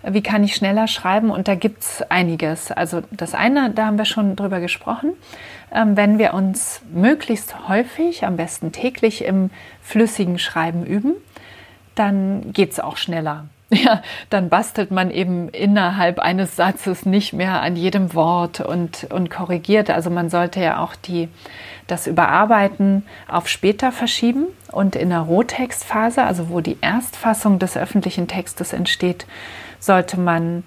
[0.07, 1.31] wie kann ich schneller schreiben?
[1.31, 2.71] Und da gibt es einiges.
[2.71, 5.13] Also das eine, da haben wir schon drüber gesprochen,
[5.71, 9.49] wenn wir uns möglichst häufig, am besten täglich im
[9.81, 11.13] flüssigen Schreiben üben,
[11.95, 13.45] dann geht es auch schneller.
[13.71, 19.31] Ja, dann bastelt man eben innerhalb eines Satzes nicht mehr an jedem Wort und, und
[19.31, 19.89] korrigiert.
[19.89, 21.29] Also man sollte ja auch die,
[21.87, 28.27] das Überarbeiten auf später verschieben und in der Rohtextphase, also wo die Erstfassung des öffentlichen
[28.27, 29.25] Textes entsteht,
[29.79, 30.63] sollte man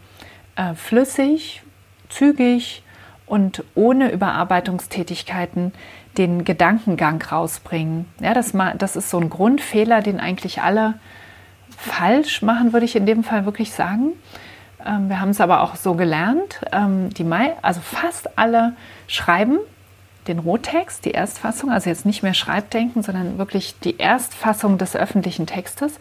[0.56, 1.62] äh, flüssig,
[2.08, 2.82] zügig
[3.28, 5.72] und ohne Überarbeitungstätigkeiten
[6.16, 8.06] den Gedankengang rausbringen.
[8.20, 10.94] Ja, das, das ist so ein Grundfehler, den eigentlich alle
[11.76, 14.12] falsch machen, würde ich in dem Fall wirklich sagen.
[14.84, 16.60] Ähm, wir haben es aber auch so gelernt.
[16.72, 18.74] Ähm, die Mai, also fast alle
[19.06, 19.58] schreiben
[20.26, 25.46] den Rohtext, die Erstfassung, also jetzt nicht mehr Schreibdenken, sondern wirklich die Erstfassung des öffentlichen
[25.46, 25.98] Textes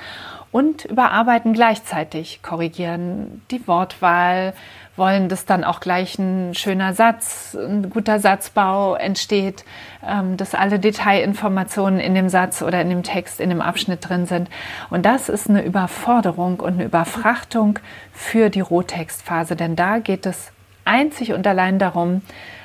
[0.52, 4.54] und überarbeiten gleichzeitig, korrigieren die Wortwahl,
[4.98, 9.64] wollen, dass dann auch gleich ein schöner Satz, ein guter Satzbau entsteht,
[10.06, 14.26] ähm, dass alle Detailinformationen in dem Satz oder in dem Text, in dem Abschnitt drin
[14.26, 14.50] sind.
[14.90, 17.80] Und das ist eine Überforderung und eine Überfrachtung
[18.12, 20.52] für die Rohtextphase, denn da geht es
[20.86, 22.22] einzig und allein darum,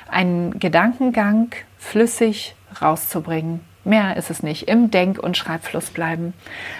[0.09, 3.72] einen Gedankengang flüssig rauszubringen.
[3.85, 4.69] Mehr ist es nicht.
[4.69, 6.33] Im Denk- und Schreibfluss bleiben.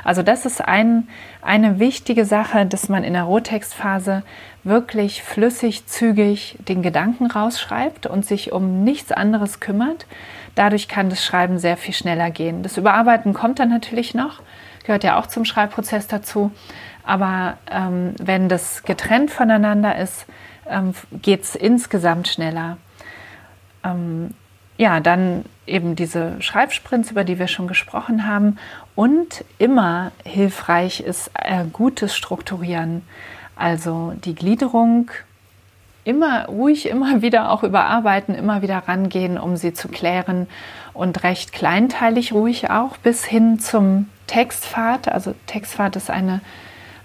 [0.06, 1.10] Also das ist ein,
[1.42, 4.24] eine wichtige Sache, dass man in der Rohtextphase
[4.64, 10.06] wirklich flüssig, zügig den Gedanken rausschreibt und sich um nichts anderes kümmert.
[10.56, 12.64] Dadurch kann das Schreiben sehr viel schneller gehen.
[12.64, 14.42] Das Überarbeiten kommt dann natürlich noch,
[14.86, 16.52] gehört ja auch zum Schreibprozess dazu.
[17.04, 20.26] Aber ähm, wenn das getrennt voneinander ist,
[20.70, 22.78] ähm, geht es insgesamt schneller.
[23.84, 24.34] Ähm,
[24.84, 28.58] ja, dann eben diese Schreibsprints, über die wir schon gesprochen haben.
[28.96, 33.02] Und immer hilfreich ist äh, gutes Strukturieren.
[33.56, 35.10] Also die Gliederung
[36.04, 40.48] immer ruhig, immer wieder auch überarbeiten, immer wieder rangehen, um sie zu klären
[40.94, 45.08] und recht kleinteilig ruhig auch bis hin zum Textpfad.
[45.08, 46.42] Also Textpfad ist eine,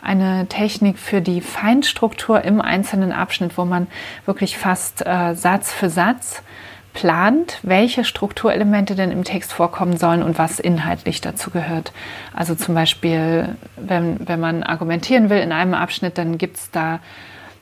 [0.02, 3.86] eine Technik für die Feinstruktur im einzelnen Abschnitt, wo man
[4.26, 6.42] wirklich fast äh, Satz für Satz
[6.98, 11.92] plant, welche Strukturelemente denn im Text vorkommen sollen und was inhaltlich dazu gehört.
[12.34, 16.98] Also zum Beispiel, wenn, wenn man argumentieren will in einem Abschnitt, dann gibt es da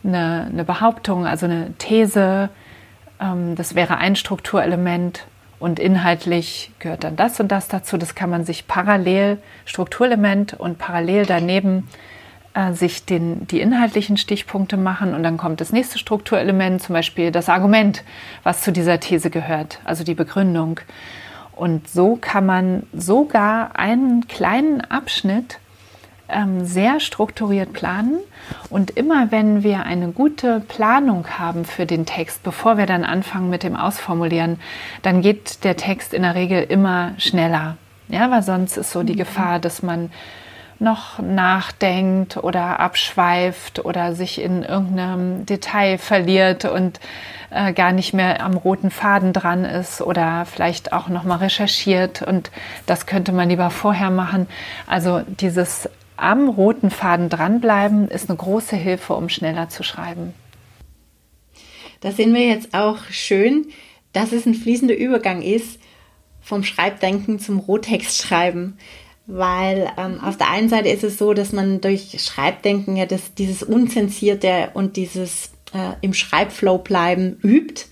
[0.03, 2.49] eine, eine, Behauptung, also eine These.
[3.21, 5.27] Ähm, das wäre ein Strukturelement
[5.59, 7.99] und inhaltlich gehört dann das und das dazu.
[7.99, 11.87] Das kann man sich parallel, Strukturelement und parallel daneben
[12.57, 17.31] äh, sich den, die inhaltlichen Stichpunkte machen und dann kommt das nächste Strukturelement, zum Beispiel
[17.31, 18.03] das Argument,
[18.45, 20.81] was zu dieser These gehört, also die Begründung.
[21.53, 25.59] Und so kann man sogar einen kleinen Abschnitt
[26.31, 28.19] ähm, sehr strukturiert planen.
[28.71, 33.51] Und immer wenn wir eine gute Planung haben für den Text, bevor wir dann anfangen
[33.51, 34.59] mit dem Ausformulieren,
[35.03, 37.77] dann geht der Text in der Regel immer schneller.
[38.09, 39.19] Ja, weil sonst ist so die mhm.
[39.19, 40.11] Gefahr, dass man
[40.79, 47.01] noch nachdenkt oder abschweift oder sich in irgendeinem Detail verliert und
[47.51, 52.23] äh, gar nicht mehr am roten Faden dran ist oder vielleicht auch noch mal recherchiert
[52.23, 52.51] und
[52.87, 54.47] das könnte man lieber vorher machen.
[54.87, 60.35] Also dieses am roten Faden dranbleiben ist eine große Hilfe, um schneller zu schreiben.
[62.01, 63.67] Da sehen wir jetzt auch schön,
[64.13, 65.79] dass es ein fließender Übergang ist
[66.41, 68.79] vom Schreibdenken zum Rohtextschreiben.
[69.27, 73.35] Weil ähm, auf der einen Seite ist es so, dass man durch Schreibdenken ja das,
[73.35, 77.87] dieses Unzensierte und dieses äh, im Schreibflow bleiben übt.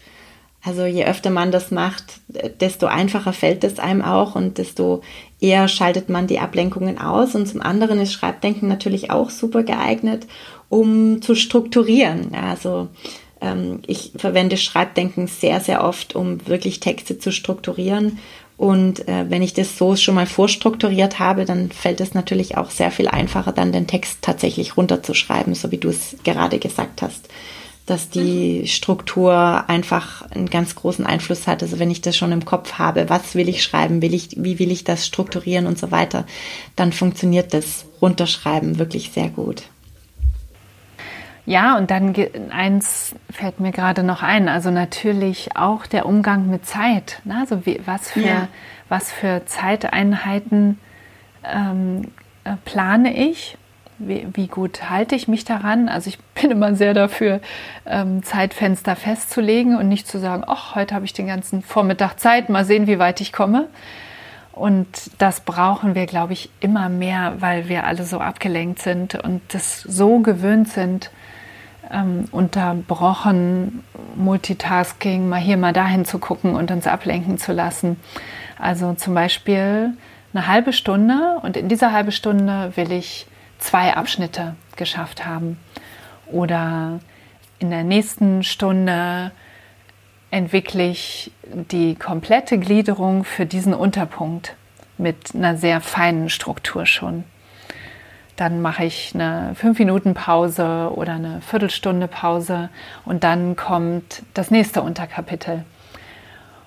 [0.62, 2.20] Also je öfter man das macht,
[2.60, 5.02] desto einfacher fällt es einem auch und desto
[5.38, 7.34] eher schaltet man die Ablenkungen aus.
[7.34, 10.26] Und zum anderen ist Schreibdenken natürlich auch super geeignet,
[10.70, 12.34] um zu strukturieren.
[12.34, 12.88] Also
[13.42, 18.18] ähm, ich verwende Schreibdenken sehr, sehr oft, um wirklich Texte zu strukturieren.
[18.56, 22.70] Und äh, wenn ich das so schon mal vorstrukturiert habe, dann fällt es natürlich auch
[22.70, 27.28] sehr viel einfacher, dann den Text tatsächlich runterzuschreiben, so wie du es gerade gesagt hast
[27.86, 28.66] dass die mhm.
[28.66, 31.62] Struktur einfach einen ganz großen Einfluss hat.
[31.62, 34.58] Also wenn ich das schon im Kopf habe, was will ich schreiben, will ich, wie
[34.58, 36.26] will ich das strukturieren und so weiter,
[36.76, 39.64] dann funktioniert das Runterschreiben wirklich sehr gut.
[41.46, 42.14] Ja, und dann
[42.50, 47.20] eins fällt mir gerade noch ein, also natürlich auch der Umgang mit Zeit.
[47.24, 47.36] Ne?
[47.38, 48.48] Also wie, was, für, ja.
[48.88, 50.78] was für Zeiteinheiten
[51.44, 52.12] ähm,
[52.44, 53.58] äh, plane ich
[53.98, 55.88] wie, wie, gut halte ich mich daran?
[55.88, 57.40] Also ich bin immer sehr dafür,
[57.86, 62.48] ähm, Zeitfenster festzulegen und nicht zu sagen, ach, heute habe ich den ganzen Vormittag Zeit,
[62.48, 63.68] mal sehen, wie weit ich komme.
[64.52, 69.42] Und das brauchen wir, glaube ich, immer mehr, weil wir alle so abgelenkt sind und
[69.52, 71.10] das so gewöhnt sind,
[71.92, 73.84] ähm, unterbrochen
[74.16, 77.98] Multitasking, mal hier, mal dahin zu gucken und uns ablenken zu lassen.
[78.58, 79.92] Also zum Beispiel
[80.32, 83.26] eine halbe Stunde und in dieser halben Stunde will ich
[83.58, 85.58] zwei Abschnitte geschafft haben.
[86.26, 87.00] Oder
[87.58, 89.32] in der nächsten Stunde
[90.30, 91.30] entwickle ich
[91.70, 94.56] die komplette Gliederung für diesen Unterpunkt
[94.98, 97.24] mit einer sehr feinen Struktur schon.
[98.36, 102.68] Dann mache ich eine 5 Minuten Pause oder eine Viertelstunde Pause
[103.04, 105.64] und dann kommt das nächste Unterkapitel.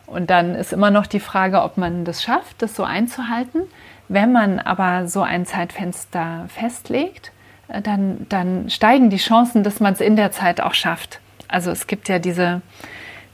[0.06, 3.64] Und dann ist immer noch die Frage, ob man das schafft, das so einzuhalten.
[4.08, 7.34] Wenn man aber so ein Zeitfenster festlegt,
[7.68, 11.20] äh, dann, dann steigen die Chancen, dass man es in der Zeit auch schafft.
[11.50, 12.62] Also es gibt ja diese,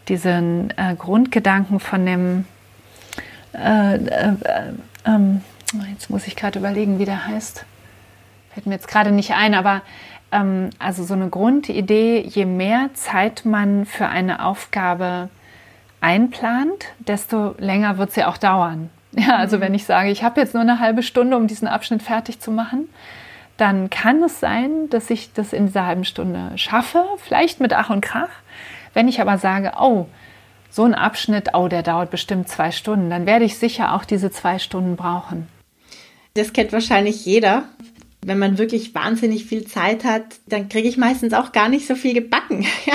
[0.08, 2.46] diesen äh, Grundgedanken von dem,
[3.54, 4.34] äh, äh,
[5.06, 5.42] ähm,
[5.92, 7.66] jetzt muss ich gerade überlegen, wie der heißt.
[8.54, 9.82] Fällt mir jetzt gerade nicht ein, aber
[10.32, 15.30] ähm, also so eine Grundidee, je mehr Zeit man für eine Aufgabe
[16.02, 18.90] einplant, desto länger wird sie auch dauern.
[19.16, 19.62] Ja, also mhm.
[19.62, 22.50] wenn ich sage, ich habe jetzt nur eine halbe Stunde, um diesen Abschnitt fertig zu
[22.50, 22.90] machen,
[23.58, 27.92] dann kann es sein, dass ich das in dieser halben Stunde schaffe, vielleicht mit Ach
[27.92, 28.32] und Krach.
[28.96, 30.08] Wenn ich aber sage, oh,
[30.72, 34.32] so ein Abschnitt, oh, der dauert bestimmt zwei Stunden, dann werde ich sicher auch diese
[34.32, 35.48] zwei Stunden brauchen.
[36.34, 37.66] Das kennt wahrscheinlich jeder.
[38.26, 41.96] Wenn man wirklich wahnsinnig viel Zeit hat, dann kriege ich meistens auch gar nicht so
[41.96, 42.66] viel gebacken.
[42.86, 42.94] Ja.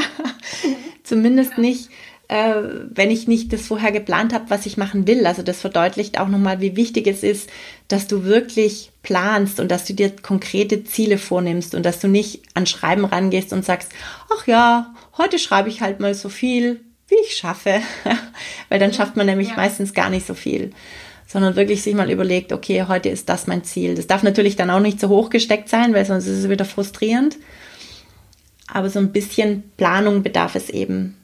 [1.02, 1.88] Zumindest nicht
[2.28, 2.54] äh,
[2.90, 5.26] wenn ich nicht das vorher geplant habe, was ich machen will.
[5.26, 7.50] Also das verdeutlicht auch nochmal, wie wichtig es ist,
[7.88, 12.42] dass du wirklich planst und dass du dir konkrete Ziele vornimmst und dass du nicht
[12.54, 13.92] an Schreiben rangehst und sagst,
[14.36, 17.80] ach ja, heute schreibe ich halt mal so viel, wie ich schaffe.
[18.68, 19.56] Weil dann schafft man nämlich ja.
[19.56, 20.72] meistens gar nicht so viel.
[21.28, 23.94] Sondern wirklich sich mal überlegt, okay, heute ist das mein Ziel.
[23.94, 26.64] Das darf natürlich dann auch nicht zu hoch gesteckt sein, weil sonst ist es wieder
[26.64, 27.36] frustrierend.
[28.66, 31.18] Aber so ein bisschen Planung bedarf es eben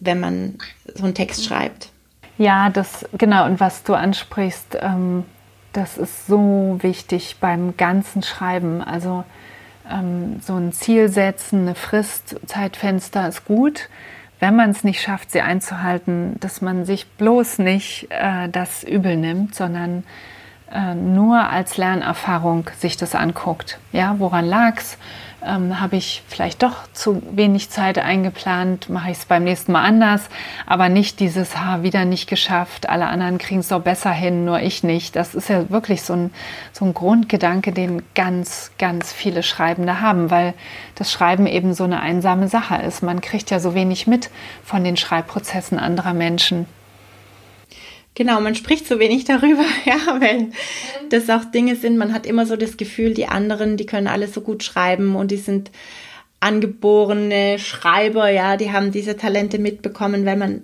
[0.00, 0.58] wenn man
[0.94, 1.90] so einen Text schreibt.
[2.38, 3.46] Ja, das genau.
[3.46, 5.24] Und was du ansprichst, ähm,
[5.72, 8.82] das ist so wichtig beim ganzen Schreiben.
[8.82, 9.24] Also
[9.90, 13.88] ähm, so ein Ziel setzen, eine Frist, Zeitfenster ist gut.
[14.38, 19.16] Wenn man es nicht schafft, sie einzuhalten, dass man sich bloß nicht äh, das übel
[19.16, 20.04] nimmt, sondern
[20.70, 23.78] äh, nur als Lernerfahrung sich das anguckt.
[23.92, 24.98] Ja, woran lag's?
[25.44, 29.84] Ähm, habe ich vielleicht doch zu wenig Zeit eingeplant, mache ich es beim nächsten Mal
[29.84, 30.28] anders,
[30.66, 34.60] aber nicht dieses, ha, wieder nicht geschafft, alle anderen kriegen es doch besser hin, nur
[34.60, 35.16] ich nicht.
[35.16, 36.30] Das ist ja wirklich so ein,
[36.72, 40.54] so ein Grundgedanke, den ganz, ganz viele Schreibende haben, weil
[40.94, 43.02] das Schreiben eben so eine einsame Sache ist.
[43.02, 44.30] Man kriegt ja so wenig mit
[44.64, 46.66] von den Schreibprozessen anderer Menschen.
[48.16, 50.48] Genau, man spricht so wenig darüber, ja, weil
[51.10, 54.32] das auch Dinge sind, man hat immer so das Gefühl, die anderen, die können alles
[54.32, 55.70] so gut schreiben und die sind
[56.40, 60.62] angeborene Schreiber, ja, die haben diese Talente mitbekommen, weil man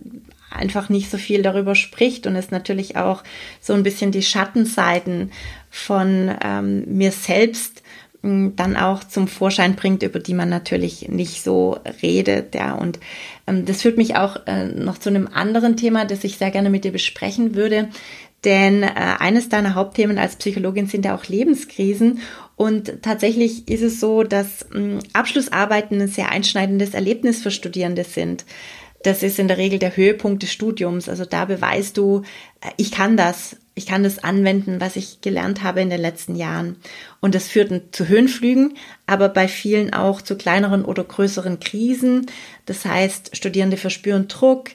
[0.50, 3.22] einfach nicht so viel darüber spricht und es natürlich auch
[3.60, 5.30] so ein bisschen die Schattenseiten
[5.70, 7.82] von ähm, mir selbst
[8.22, 12.54] dann auch zum Vorschein bringt, über die man natürlich nicht so redet.
[12.54, 12.74] Ja.
[12.74, 13.00] Und
[13.52, 16.84] das führt mich auch äh, noch zu einem anderen Thema, das ich sehr gerne mit
[16.84, 17.88] dir besprechen würde.
[18.44, 18.88] Denn äh,
[19.18, 22.20] eines deiner Hauptthemen als Psychologin sind ja auch Lebenskrisen.
[22.56, 28.44] Und tatsächlich ist es so, dass äh, Abschlussarbeiten ein sehr einschneidendes Erlebnis für Studierende sind.
[29.04, 31.08] Das ist in der Regel der Höhepunkt des Studiums.
[31.08, 32.22] Also da beweist du,
[32.60, 36.34] äh, ich kann das ich kann das anwenden, was ich gelernt habe in den letzten
[36.36, 36.76] Jahren.
[37.20, 42.26] Und das führt zu Höhenflügen, aber bei vielen auch zu kleineren oder größeren Krisen.
[42.66, 44.70] Das heißt, Studierende verspüren Druck,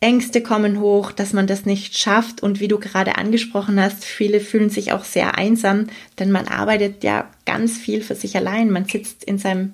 [0.00, 2.42] Ängste kommen hoch, dass man das nicht schafft.
[2.42, 5.88] Und wie du gerade angesprochen hast, viele fühlen sich auch sehr einsam,
[6.18, 8.70] denn man arbeitet ja ganz viel für sich allein.
[8.70, 9.72] Man sitzt in seinem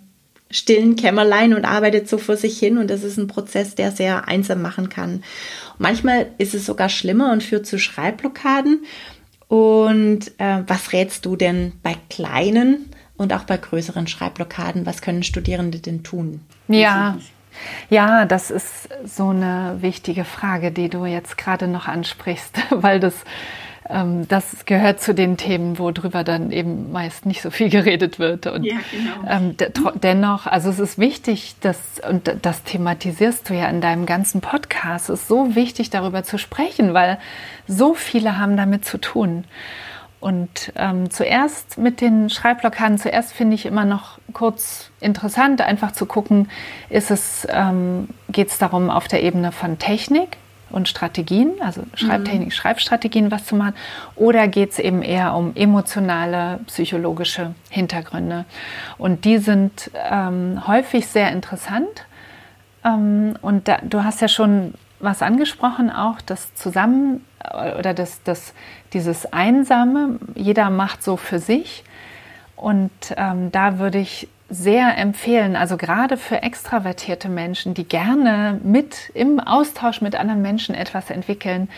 [0.51, 4.29] stillen Kämmerlein und arbeitet so vor sich hin und das ist ein Prozess, der sehr
[4.29, 5.25] einsam machen kann.
[5.79, 8.85] Manchmal ist es sogar schlimmer und führt zu Schreibblockaden.
[9.49, 14.87] Und äh, was rätst du denn bei kleinen und auch bei größeren Schreibblockaden?
[14.87, 16.41] Was können Studierende denn tun?
[16.69, 17.19] Ja,
[17.91, 23.15] ja, das ist so eine wichtige Frage, die du jetzt gerade noch ansprichst, weil das
[23.87, 28.47] das gehört zu den Themen, worüber dann eben meist nicht so viel geredet wird.
[28.47, 29.29] Und ja, genau.
[29.29, 29.57] ähm,
[30.03, 35.11] dennoch, also es ist wichtig, dass, und das thematisierst du ja in deinem ganzen Podcast,
[35.11, 37.19] es ist so wichtig, darüber zu sprechen, weil
[37.67, 39.45] so viele haben damit zu tun.
[40.19, 46.07] Und ähm, zuerst mit den Schreibblockaden, zuerst finde ich immer noch kurz interessant, einfach zu
[46.07, 46.49] gucken,
[46.89, 50.39] ist es, ähm, geht es darum, auf der Ebene von Technik,
[50.75, 52.51] und Strategien, also Schreibtechnik, mhm.
[52.51, 53.75] Schreibstrategien was zu machen,
[54.17, 58.45] oder geht es eben eher um emotionale, psychologische Hintergründe.
[58.99, 62.07] Und die sind ähm, häufig sehr interessant.
[62.85, 67.25] Ähm, und da, du hast ja schon was angesprochen, auch das Zusammen
[67.79, 68.53] oder das, das,
[68.93, 71.85] dieses Einsame, jeder macht so für sich.
[72.57, 79.11] Und ähm, da würde ich sehr empfehlen, also gerade für extravertierte Menschen, die gerne mit
[79.15, 81.69] im Austausch mit anderen Menschen etwas entwickeln,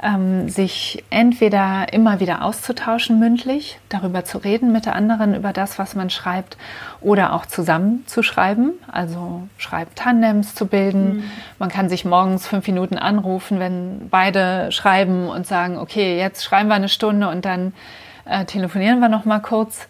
[0.00, 5.78] ähm, sich entweder immer wieder auszutauschen mündlich, darüber zu reden mit der anderen über das,
[5.78, 6.56] was man schreibt,
[7.00, 11.16] oder auch zusammen zu schreiben, also Schreibtandems zu bilden.
[11.16, 11.24] Mhm.
[11.58, 16.68] Man kann sich morgens fünf Minuten anrufen, wenn beide schreiben und sagen, okay, jetzt schreiben
[16.68, 17.72] wir eine Stunde und dann
[18.24, 19.88] äh, telefonieren wir noch mal kurz.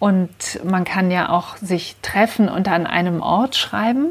[0.00, 4.08] Und man kann ja auch sich treffen und an einem Ort schreiben.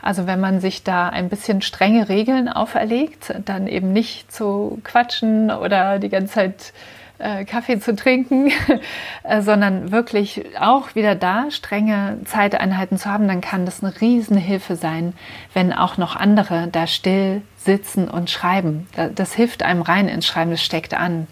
[0.00, 5.50] Also wenn man sich da ein bisschen strenge Regeln auferlegt, dann eben nicht zu quatschen
[5.50, 6.72] oder die ganze Zeit
[7.18, 8.52] äh, Kaffee zu trinken,
[9.24, 14.76] äh, sondern wirklich auch wieder da strenge Zeiteinheiten zu haben, dann kann das eine Riesenhilfe
[14.76, 15.14] sein,
[15.52, 18.86] wenn auch noch andere da still sitzen und schreiben.
[19.14, 21.26] Das hilft einem rein ins Schreiben, das steckt an.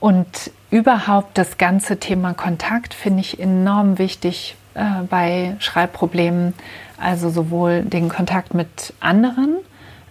[0.00, 6.54] Und überhaupt das ganze Thema Kontakt finde ich enorm wichtig äh, bei Schreibproblemen.
[7.00, 9.56] Also sowohl den Kontakt mit anderen,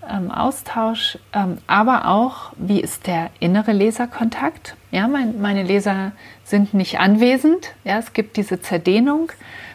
[0.09, 4.75] ähm, Austausch, ähm, aber auch, wie ist der innere Leserkontakt?
[4.91, 6.11] Ja, mein, meine Leser
[6.43, 7.73] sind nicht anwesend.
[7.83, 9.31] Ja, es gibt diese Zerdehnung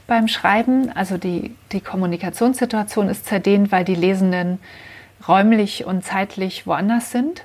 [0.06, 0.90] beim Schreiben.
[0.94, 4.58] Also die, die Kommunikationssituation ist zerdehnt, weil die Lesenden
[5.28, 7.44] räumlich und zeitlich woanders sind.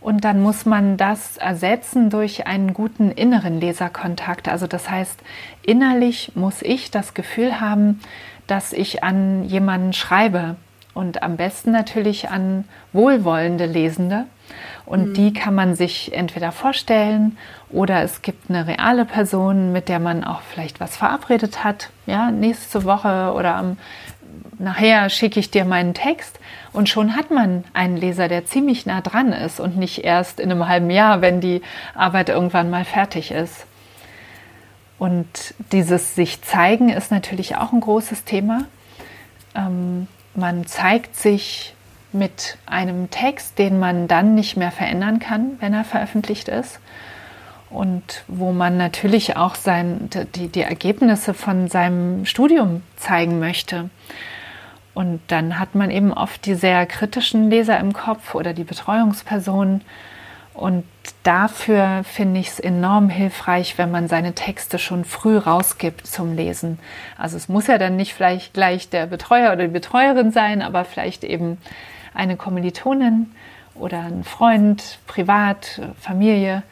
[0.00, 4.48] Und dann muss man das ersetzen durch einen guten inneren Leserkontakt.
[4.48, 5.18] Also das heißt,
[5.62, 8.00] innerlich muss ich das Gefühl haben,
[8.46, 10.56] dass ich an jemanden schreibe.
[10.94, 14.24] Und am besten natürlich an wohlwollende Lesende.
[14.86, 15.14] Und mhm.
[15.14, 17.36] die kann man sich entweder vorstellen
[17.70, 21.90] oder es gibt eine reale Person, mit der man auch vielleicht was verabredet hat.
[22.06, 23.76] Ja, nächste Woche oder am
[24.58, 26.37] nachher schicke ich dir meinen Text
[26.72, 30.50] und schon hat man einen Leser, der ziemlich nah dran ist und nicht erst in
[30.50, 31.62] einem halben Jahr, wenn die
[31.94, 33.66] Arbeit irgendwann mal fertig ist.
[34.98, 38.64] Und dieses sich zeigen ist natürlich auch ein großes Thema.
[39.54, 41.74] Ähm, man zeigt sich
[42.12, 46.80] mit einem Text, den man dann nicht mehr verändern kann, wenn er veröffentlicht ist.
[47.70, 53.90] Und wo man natürlich auch sein, die, die Ergebnisse von seinem Studium zeigen möchte.
[54.98, 59.82] Und dann hat man eben oft die sehr kritischen Leser im Kopf oder die Betreuungspersonen.
[60.54, 60.82] Und
[61.22, 66.80] dafür finde ich es enorm hilfreich, wenn man seine Texte schon früh rausgibt zum Lesen.
[67.16, 70.84] Also es muss ja dann nicht vielleicht gleich der Betreuer oder die Betreuerin sein, aber
[70.84, 71.58] vielleicht eben
[72.12, 73.32] eine Kommilitonin
[73.76, 76.64] oder ein Freund, privat, Familie.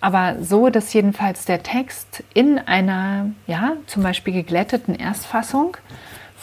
[0.00, 5.76] Aber so, dass jedenfalls der Text in einer, ja, zum Beispiel geglätteten Erstfassung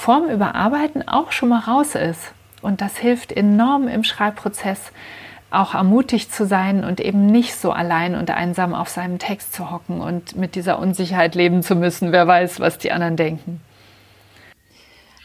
[0.03, 2.33] vorm Überarbeiten auch schon mal raus ist.
[2.61, 4.91] Und das hilft enorm im Schreibprozess,
[5.49, 9.71] auch ermutigt zu sein und eben nicht so allein und einsam auf seinem Text zu
[9.71, 12.11] hocken und mit dieser Unsicherheit leben zu müssen.
[12.11, 13.61] Wer weiß, was die anderen denken.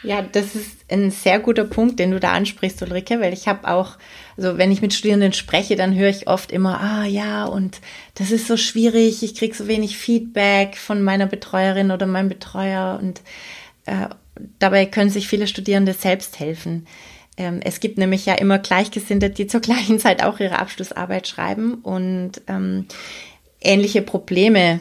[0.05, 3.67] Ja, das ist ein sehr guter Punkt, den du da ansprichst, Ulrike, weil ich habe
[3.67, 3.97] auch,
[4.37, 7.81] also wenn ich mit Studierenden spreche, dann höre ich oft immer, ah ja, und
[8.15, 13.00] das ist so schwierig, ich kriege so wenig Feedback von meiner Betreuerin oder meinem Betreuer
[13.02, 13.23] und
[13.87, 14.09] äh,
[14.59, 16.87] dabei können sich viele Studierende selbst helfen.
[17.37, 21.75] Ähm, es gibt nämlich ja immer Gleichgesinnte, die zur gleichen Zeit auch ihre Abschlussarbeit schreiben
[21.75, 22.87] und ähm,
[23.61, 24.81] ähnliche Probleme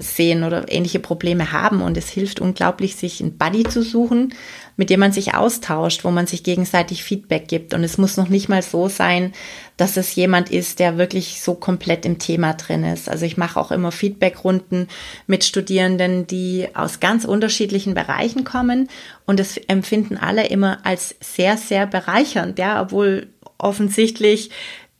[0.00, 1.82] sehen oder ähnliche Probleme haben.
[1.82, 4.34] Und es hilft unglaublich, sich einen Buddy zu suchen,
[4.76, 7.74] mit dem man sich austauscht, wo man sich gegenseitig Feedback gibt.
[7.74, 9.32] Und es muss noch nicht mal so sein,
[9.76, 13.08] dass es jemand ist, der wirklich so komplett im Thema drin ist.
[13.08, 14.88] Also ich mache auch immer Feedbackrunden
[15.26, 18.88] mit Studierenden, die aus ganz unterschiedlichen Bereichen kommen
[19.26, 24.50] und es empfinden alle immer als sehr, sehr bereichernd, ja, obwohl offensichtlich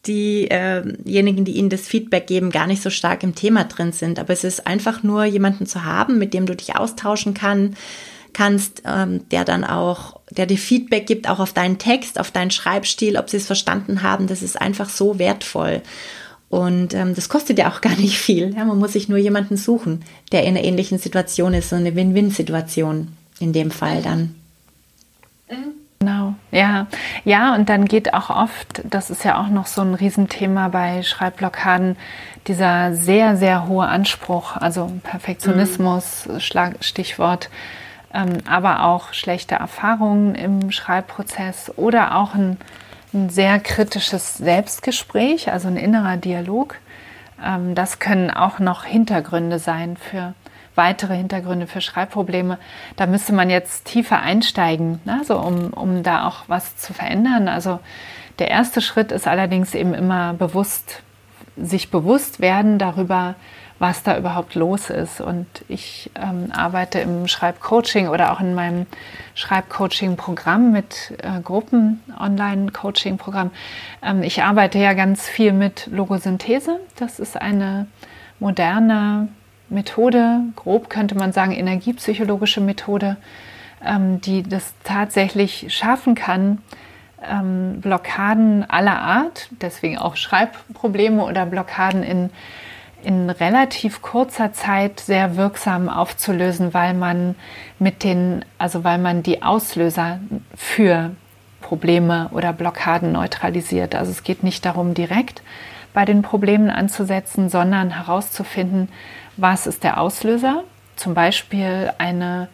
[0.08, 4.18] diejenigen, die ihnen das Feedback geben, gar nicht so stark im Thema drin sind.
[4.18, 7.76] Aber es ist einfach nur jemanden zu haben, mit dem du dich austauschen kann,
[8.32, 12.50] kannst, ähm, der dann auch, der dir Feedback gibt, auch auf deinen Text, auf deinen
[12.50, 14.26] Schreibstil, ob sie es verstanden haben.
[14.26, 15.82] Das ist einfach so wertvoll.
[16.48, 18.54] Und ähm, das kostet ja auch gar nicht viel.
[18.54, 21.94] Ja, man muss sich nur jemanden suchen, der in einer ähnlichen Situation ist, so eine
[21.94, 23.08] Win-Win-Situation
[23.40, 24.34] in dem Fall dann.
[25.50, 25.77] Mhm.
[26.00, 26.86] Genau, ja.
[27.24, 31.02] Ja, und dann geht auch oft, das ist ja auch noch so ein Riesenthema bei
[31.02, 31.96] Schreibblockaden,
[32.46, 36.40] dieser sehr, sehr hohe Anspruch, also Perfektionismus, mhm.
[36.80, 37.50] Stichwort,
[38.14, 42.58] ähm, aber auch schlechte Erfahrungen im Schreibprozess oder auch ein,
[43.12, 46.76] ein sehr kritisches Selbstgespräch, also ein innerer Dialog.
[47.44, 50.34] Ähm, das können auch noch Hintergründe sein für
[50.78, 52.58] weitere Hintergründe für Schreibprobleme.
[52.96, 57.48] Da müsste man jetzt tiefer einsteigen, also um, um da auch was zu verändern.
[57.48, 57.80] Also
[58.38, 61.02] der erste Schritt ist allerdings eben immer bewusst,
[61.56, 63.34] sich bewusst werden darüber,
[63.78, 65.20] was da überhaupt los ist.
[65.20, 68.86] Und ich ähm, arbeite im Schreibcoaching oder auch in meinem
[69.34, 73.50] Schreibcoaching-Programm mit äh, Gruppen, Online-Coaching-Programm.
[74.02, 76.80] Ähm, ich arbeite ja ganz viel mit Logosynthese.
[76.96, 77.86] Das ist eine
[78.40, 79.28] moderne
[79.70, 83.16] Methode, grob könnte man sagen, energiepsychologische Methode,
[83.84, 86.58] ähm, die das tatsächlich schaffen kann,
[87.22, 92.30] ähm, Blockaden aller Art, deswegen auch Schreibprobleme oder Blockaden in,
[93.02, 97.34] in relativ kurzer Zeit sehr wirksam aufzulösen, weil man
[97.78, 100.20] mit den, also weil man die Auslöser
[100.54, 101.10] für
[101.60, 103.94] Probleme oder Blockaden neutralisiert.
[103.94, 105.42] Also es geht nicht darum, direkt
[105.92, 108.88] bei den Problemen anzusetzen, sondern herauszufinden,
[109.38, 110.64] was ist der Auslöser?
[110.96, 112.48] Zum Beispiel eine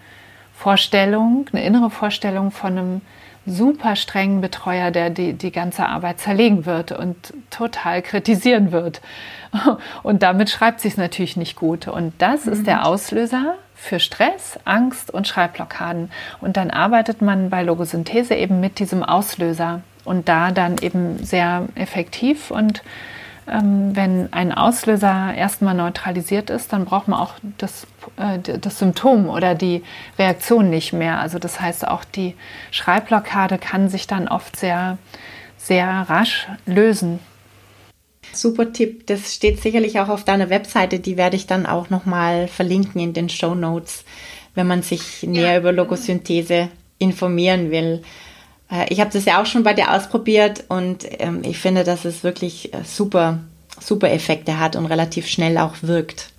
[0.55, 3.01] Vorstellung, eine innere Vorstellung von einem
[3.47, 9.01] super strengen Betreuer, der die, die ganze Arbeit zerlegen wird und total kritisieren wird.
[10.03, 11.87] Und damit schreibt sich es natürlich nicht gut.
[11.87, 12.53] Und das mhm.
[12.53, 16.11] ist der Auslöser für Stress, Angst und Schreibblockaden.
[16.41, 21.67] Und dann arbeitet man bei Logosynthese eben mit diesem Auslöser und da dann eben sehr
[21.75, 22.83] effektiv und
[23.47, 27.87] wenn ein Auslöser erstmal neutralisiert ist, dann braucht man auch das,
[28.17, 29.83] äh, das Symptom oder die
[30.19, 31.21] Reaktion nicht mehr.
[31.21, 32.35] Also das heißt, auch die
[32.71, 34.97] Schreibblockade kann sich dann oft sehr,
[35.59, 37.19] sehr rasch lösen.
[38.33, 39.07] Super Tipp.
[39.07, 40.99] Das steht sicherlich auch auf deiner Webseite.
[40.99, 44.05] Die werde ich dann auch nochmal verlinken in den Show Notes,
[44.55, 45.59] wenn man sich näher ja.
[45.59, 48.03] über Logosynthese informieren will.
[48.71, 52.05] Äh, ich habe das ja auch schon bei dir ausprobiert und ähm, ich finde, dass
[52.05, 53.41] es wirklich äh, super,
[53.81, 56.31] super Effekte hat und relativ schnell auch wirkt.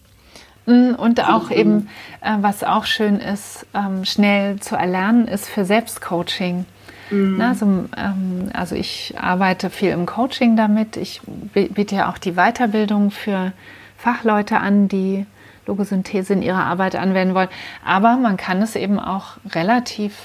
[0.65, 1.55] Mm, und auch mhm.
[1.55, 1.89] eben,
[2.21, 6.65] äh, was auch schön ist, ähm, schnell zu erlernen, ist für Selbstcoaching.
[7.11, 7.35] Mhm.
[7.37, 10.97] Na, also, ähm, also ich arbeite viel im Coaching damit.
[10.97, 11.21] Ich
[11.53, 13.53] biete ja auch die Weiterbildung für
[13.97, 15.25] Fachleute an, die
[15.67, 17.49] Logosynthese in ihrer Arbeit anwenden wollen.
[17.83, 20.15] Aber man kann es eben auch relativ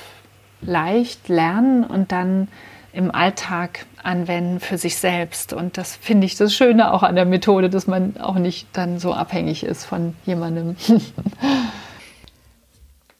[0.62, 2.48] leicht lernen und dann
[2.92, 5.52] im Alltag anwenden für sich selbst.
[5.52, 8.98] Und das finde ich das Schöne auch an der Methode, dass man auch nicht dann
[8.98, 10.76] so abhängig ist von jemandem.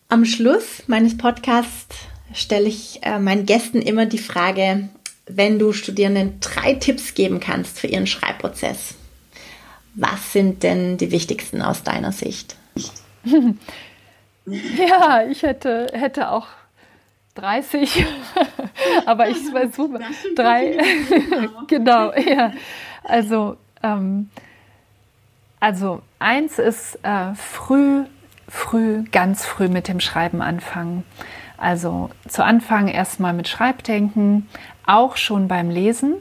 [0.09, 1.97] Am Schluss meines Podcasts
[2.34, 4.88] stelle ich äh, meinen Gästen immer die Frage,
[5.26, 8.95] wenn du Studierenden drei Tipps geben kannst für ihren Schreibprozess,
[9.95, 12.57] was sind denn die wichtigsten aus deiner Sicht?
[14.47, 16.47] ja, ich hätte, hätte auch
[17.35, 18.05] 30,
[19.07, 20.01] aber ich super.
[20.35, 20.78] Drei,
[21.68, 22.53] genau, ja.
[23.05, 24.31] Also, ähm,
[25.61, 28.05] also eins ist äh, früh,
[28.49, 31.05] früh, ganz früh mit dem Schreiben anfangen.
[31.57, 34.49] Also zu Anfang erstmal mit Schreibdenken,
[34.87, 36.14] auch schon beim Lesen.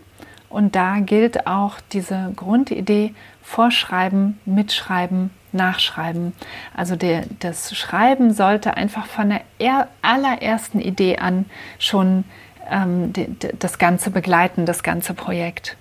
[0.49, 6.33] Und da gilt auch diese Grundidee, vorschreiben, mitschreiben, nachschreiben.
[6.75, 11.45] Also der, das Schreiben sollte einfach von der allerersten Idee an
[11.77, 12.23] schon
[12.69, 13.27] ähm, die,
[13.57, 15.77] das Ganze begleiten, das ganze Projekt.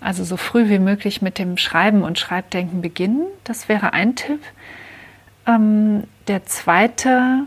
[0.00, 3.26] Also so früh wie möglich mit dem Schreiben und Schreibdenken beginnen.
[3.44, 4.40] Das wäre ein Tipp.
[5.46, 7.44] Ähm, der zweite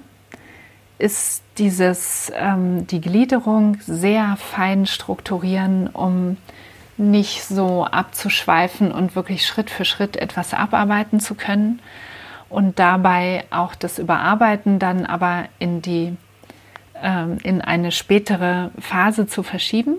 [0.97, 6.37] ist dieses, ähm, die Gliederung sehr fein strukturieren, um
[6.99, 11.81] nicht so abzuschweifen und wirklich Schritt für Schritt etwas abarbeiten zu können
[12.49, 16.15] und dabei auch das Überarbeiten dann aber in die
[17.01, 19.95] ähm, in eine spätere Phase zu verschieben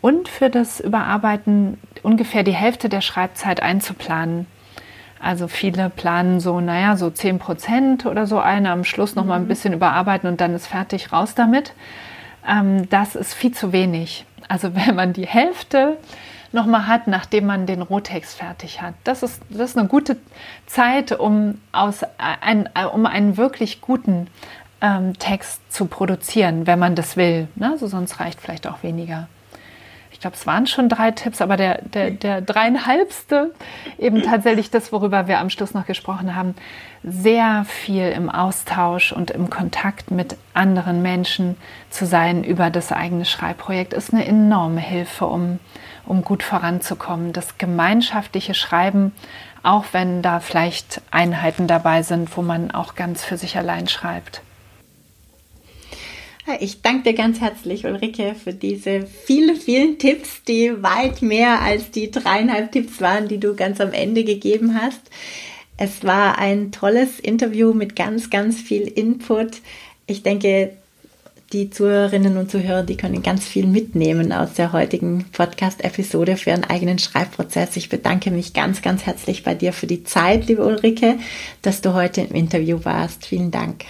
[0.00, 4.46] und für das Überarbeiten ungefähr die Hälfte der Schreibzeit einzuplanen.
[5.22, 9.36] Also viele planen so, naja, so 10 Prozent oder so ein, am Schluss noch mal
[9.36, 9.48] ein mhm.
[9.48, 11.74] bisschen überarbeiten und dann ist fertig, raus damit.
[12.48, 14.24] Ähm, das ist viel zu wenig.
[14.48, 15.96] Also wenn man die Hälfte
[16.52, 20.16] noch mal hat, nachdem man den Rohtext fertig hat, das ist, das ist eine gute
[20.66, 24.26] Zeit, um, aus, ein, um einen wirklich guten
[24.80, 27.48] ähm, Text zu produzieren, wenn man das will.
[27.54, 27.70] Ne?
[27.70, 29.28] Also sonst reicht vielleicht auch weniger
[30.20, 33.54] ich glaube, es waren schon drei Tipps, aber der, der, der dreieinhalbste,
[33.98, 36.54] eben tatsächlich das, worüber wir am Schluss noch gesprochen haben,
[37.02, 41.56] sehr viel im Austausch und im Kontakt mit anderen Menschen
[41.88, 45.58] zu sein über das eigene Schreibprojekt, ist eine enorme Hilfe, um,
[46.04, 47.32] um gut voranzukommen.
[47.32, 49.12] Das gemeinschaftliche Schreiben,
[49.62, 54.42] auch wenn da vielleicht Einheiten dabei sind, wo man auch ganz für sich allein schreibt.
[56.58, 61.90] Ich danke dir ganz herzlich, Ulrike, für diese vielen, vielen Tipps, die weit mehr als
[61.90, 65.00] die dreieinhalb Tipps waren, die du ganz am Ende gegeben hast.
[65.76, 69.58] Es war ein tolles Interview mit ganz, ganz viel Input.
[70.06, 70.72] Ich denke,
[71.52, 76.64] die Zuhörerinnen und Zuhörer, die können ganz viel mitnehmen aus der heutigen Podcast-Episode für ihren
[76.64, 77.76] eigenen Schreibprozess.
[77.76, 81.18] Ich bedanke mich ganz, ganz herzlich bei dir für die Zeit, liebe Ulrike,
[81.62, 83.26] dass du heute im Interview warst.
[83.26, 83.84] Vielen Dank.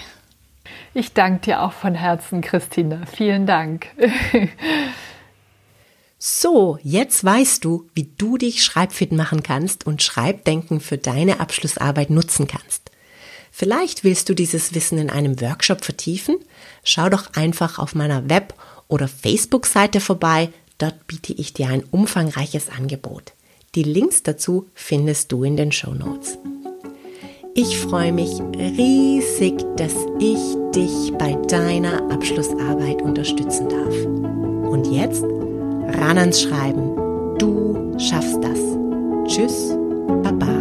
[0.93, 3.07] Ich danke dir auch von Herzen, Christina.
[3.07, 3.87] Vielen Dank.
[6.23, 12.11] So, jetzt weißt du, wie du dich schreibfit machen kannst und Schreibdenken für deine Abschlussarbeit
[12.11, 12.91] nutzen kannst.
[13.51, 16.37] Vielleicht willst du dieses Wissen in einem Workshop vertiefen?
[16.85, 18.53] Schau doch einfach auf meiner Web-
[18.87, 20.51] oder Facebook-Seite vorbei.
[20.77, 23.33] Dort biete ich dir ein umfangreiches Angebot.
[23.75, 26.37] Die Links dazu findest du in den Show Notes.
[27.55, 30.39] Ich freue mich riesig, dass ich
[30.75, 34.71] dich bei deiner Abschlussarbeit unterstützen darf.
[34.71, 36.95] Und jetzt ran ans Schreiben.
[37.39, 38.61] Du schaffst das.
[39.27, 39.77] Tschüss,
[40.23, 40.60] Baba.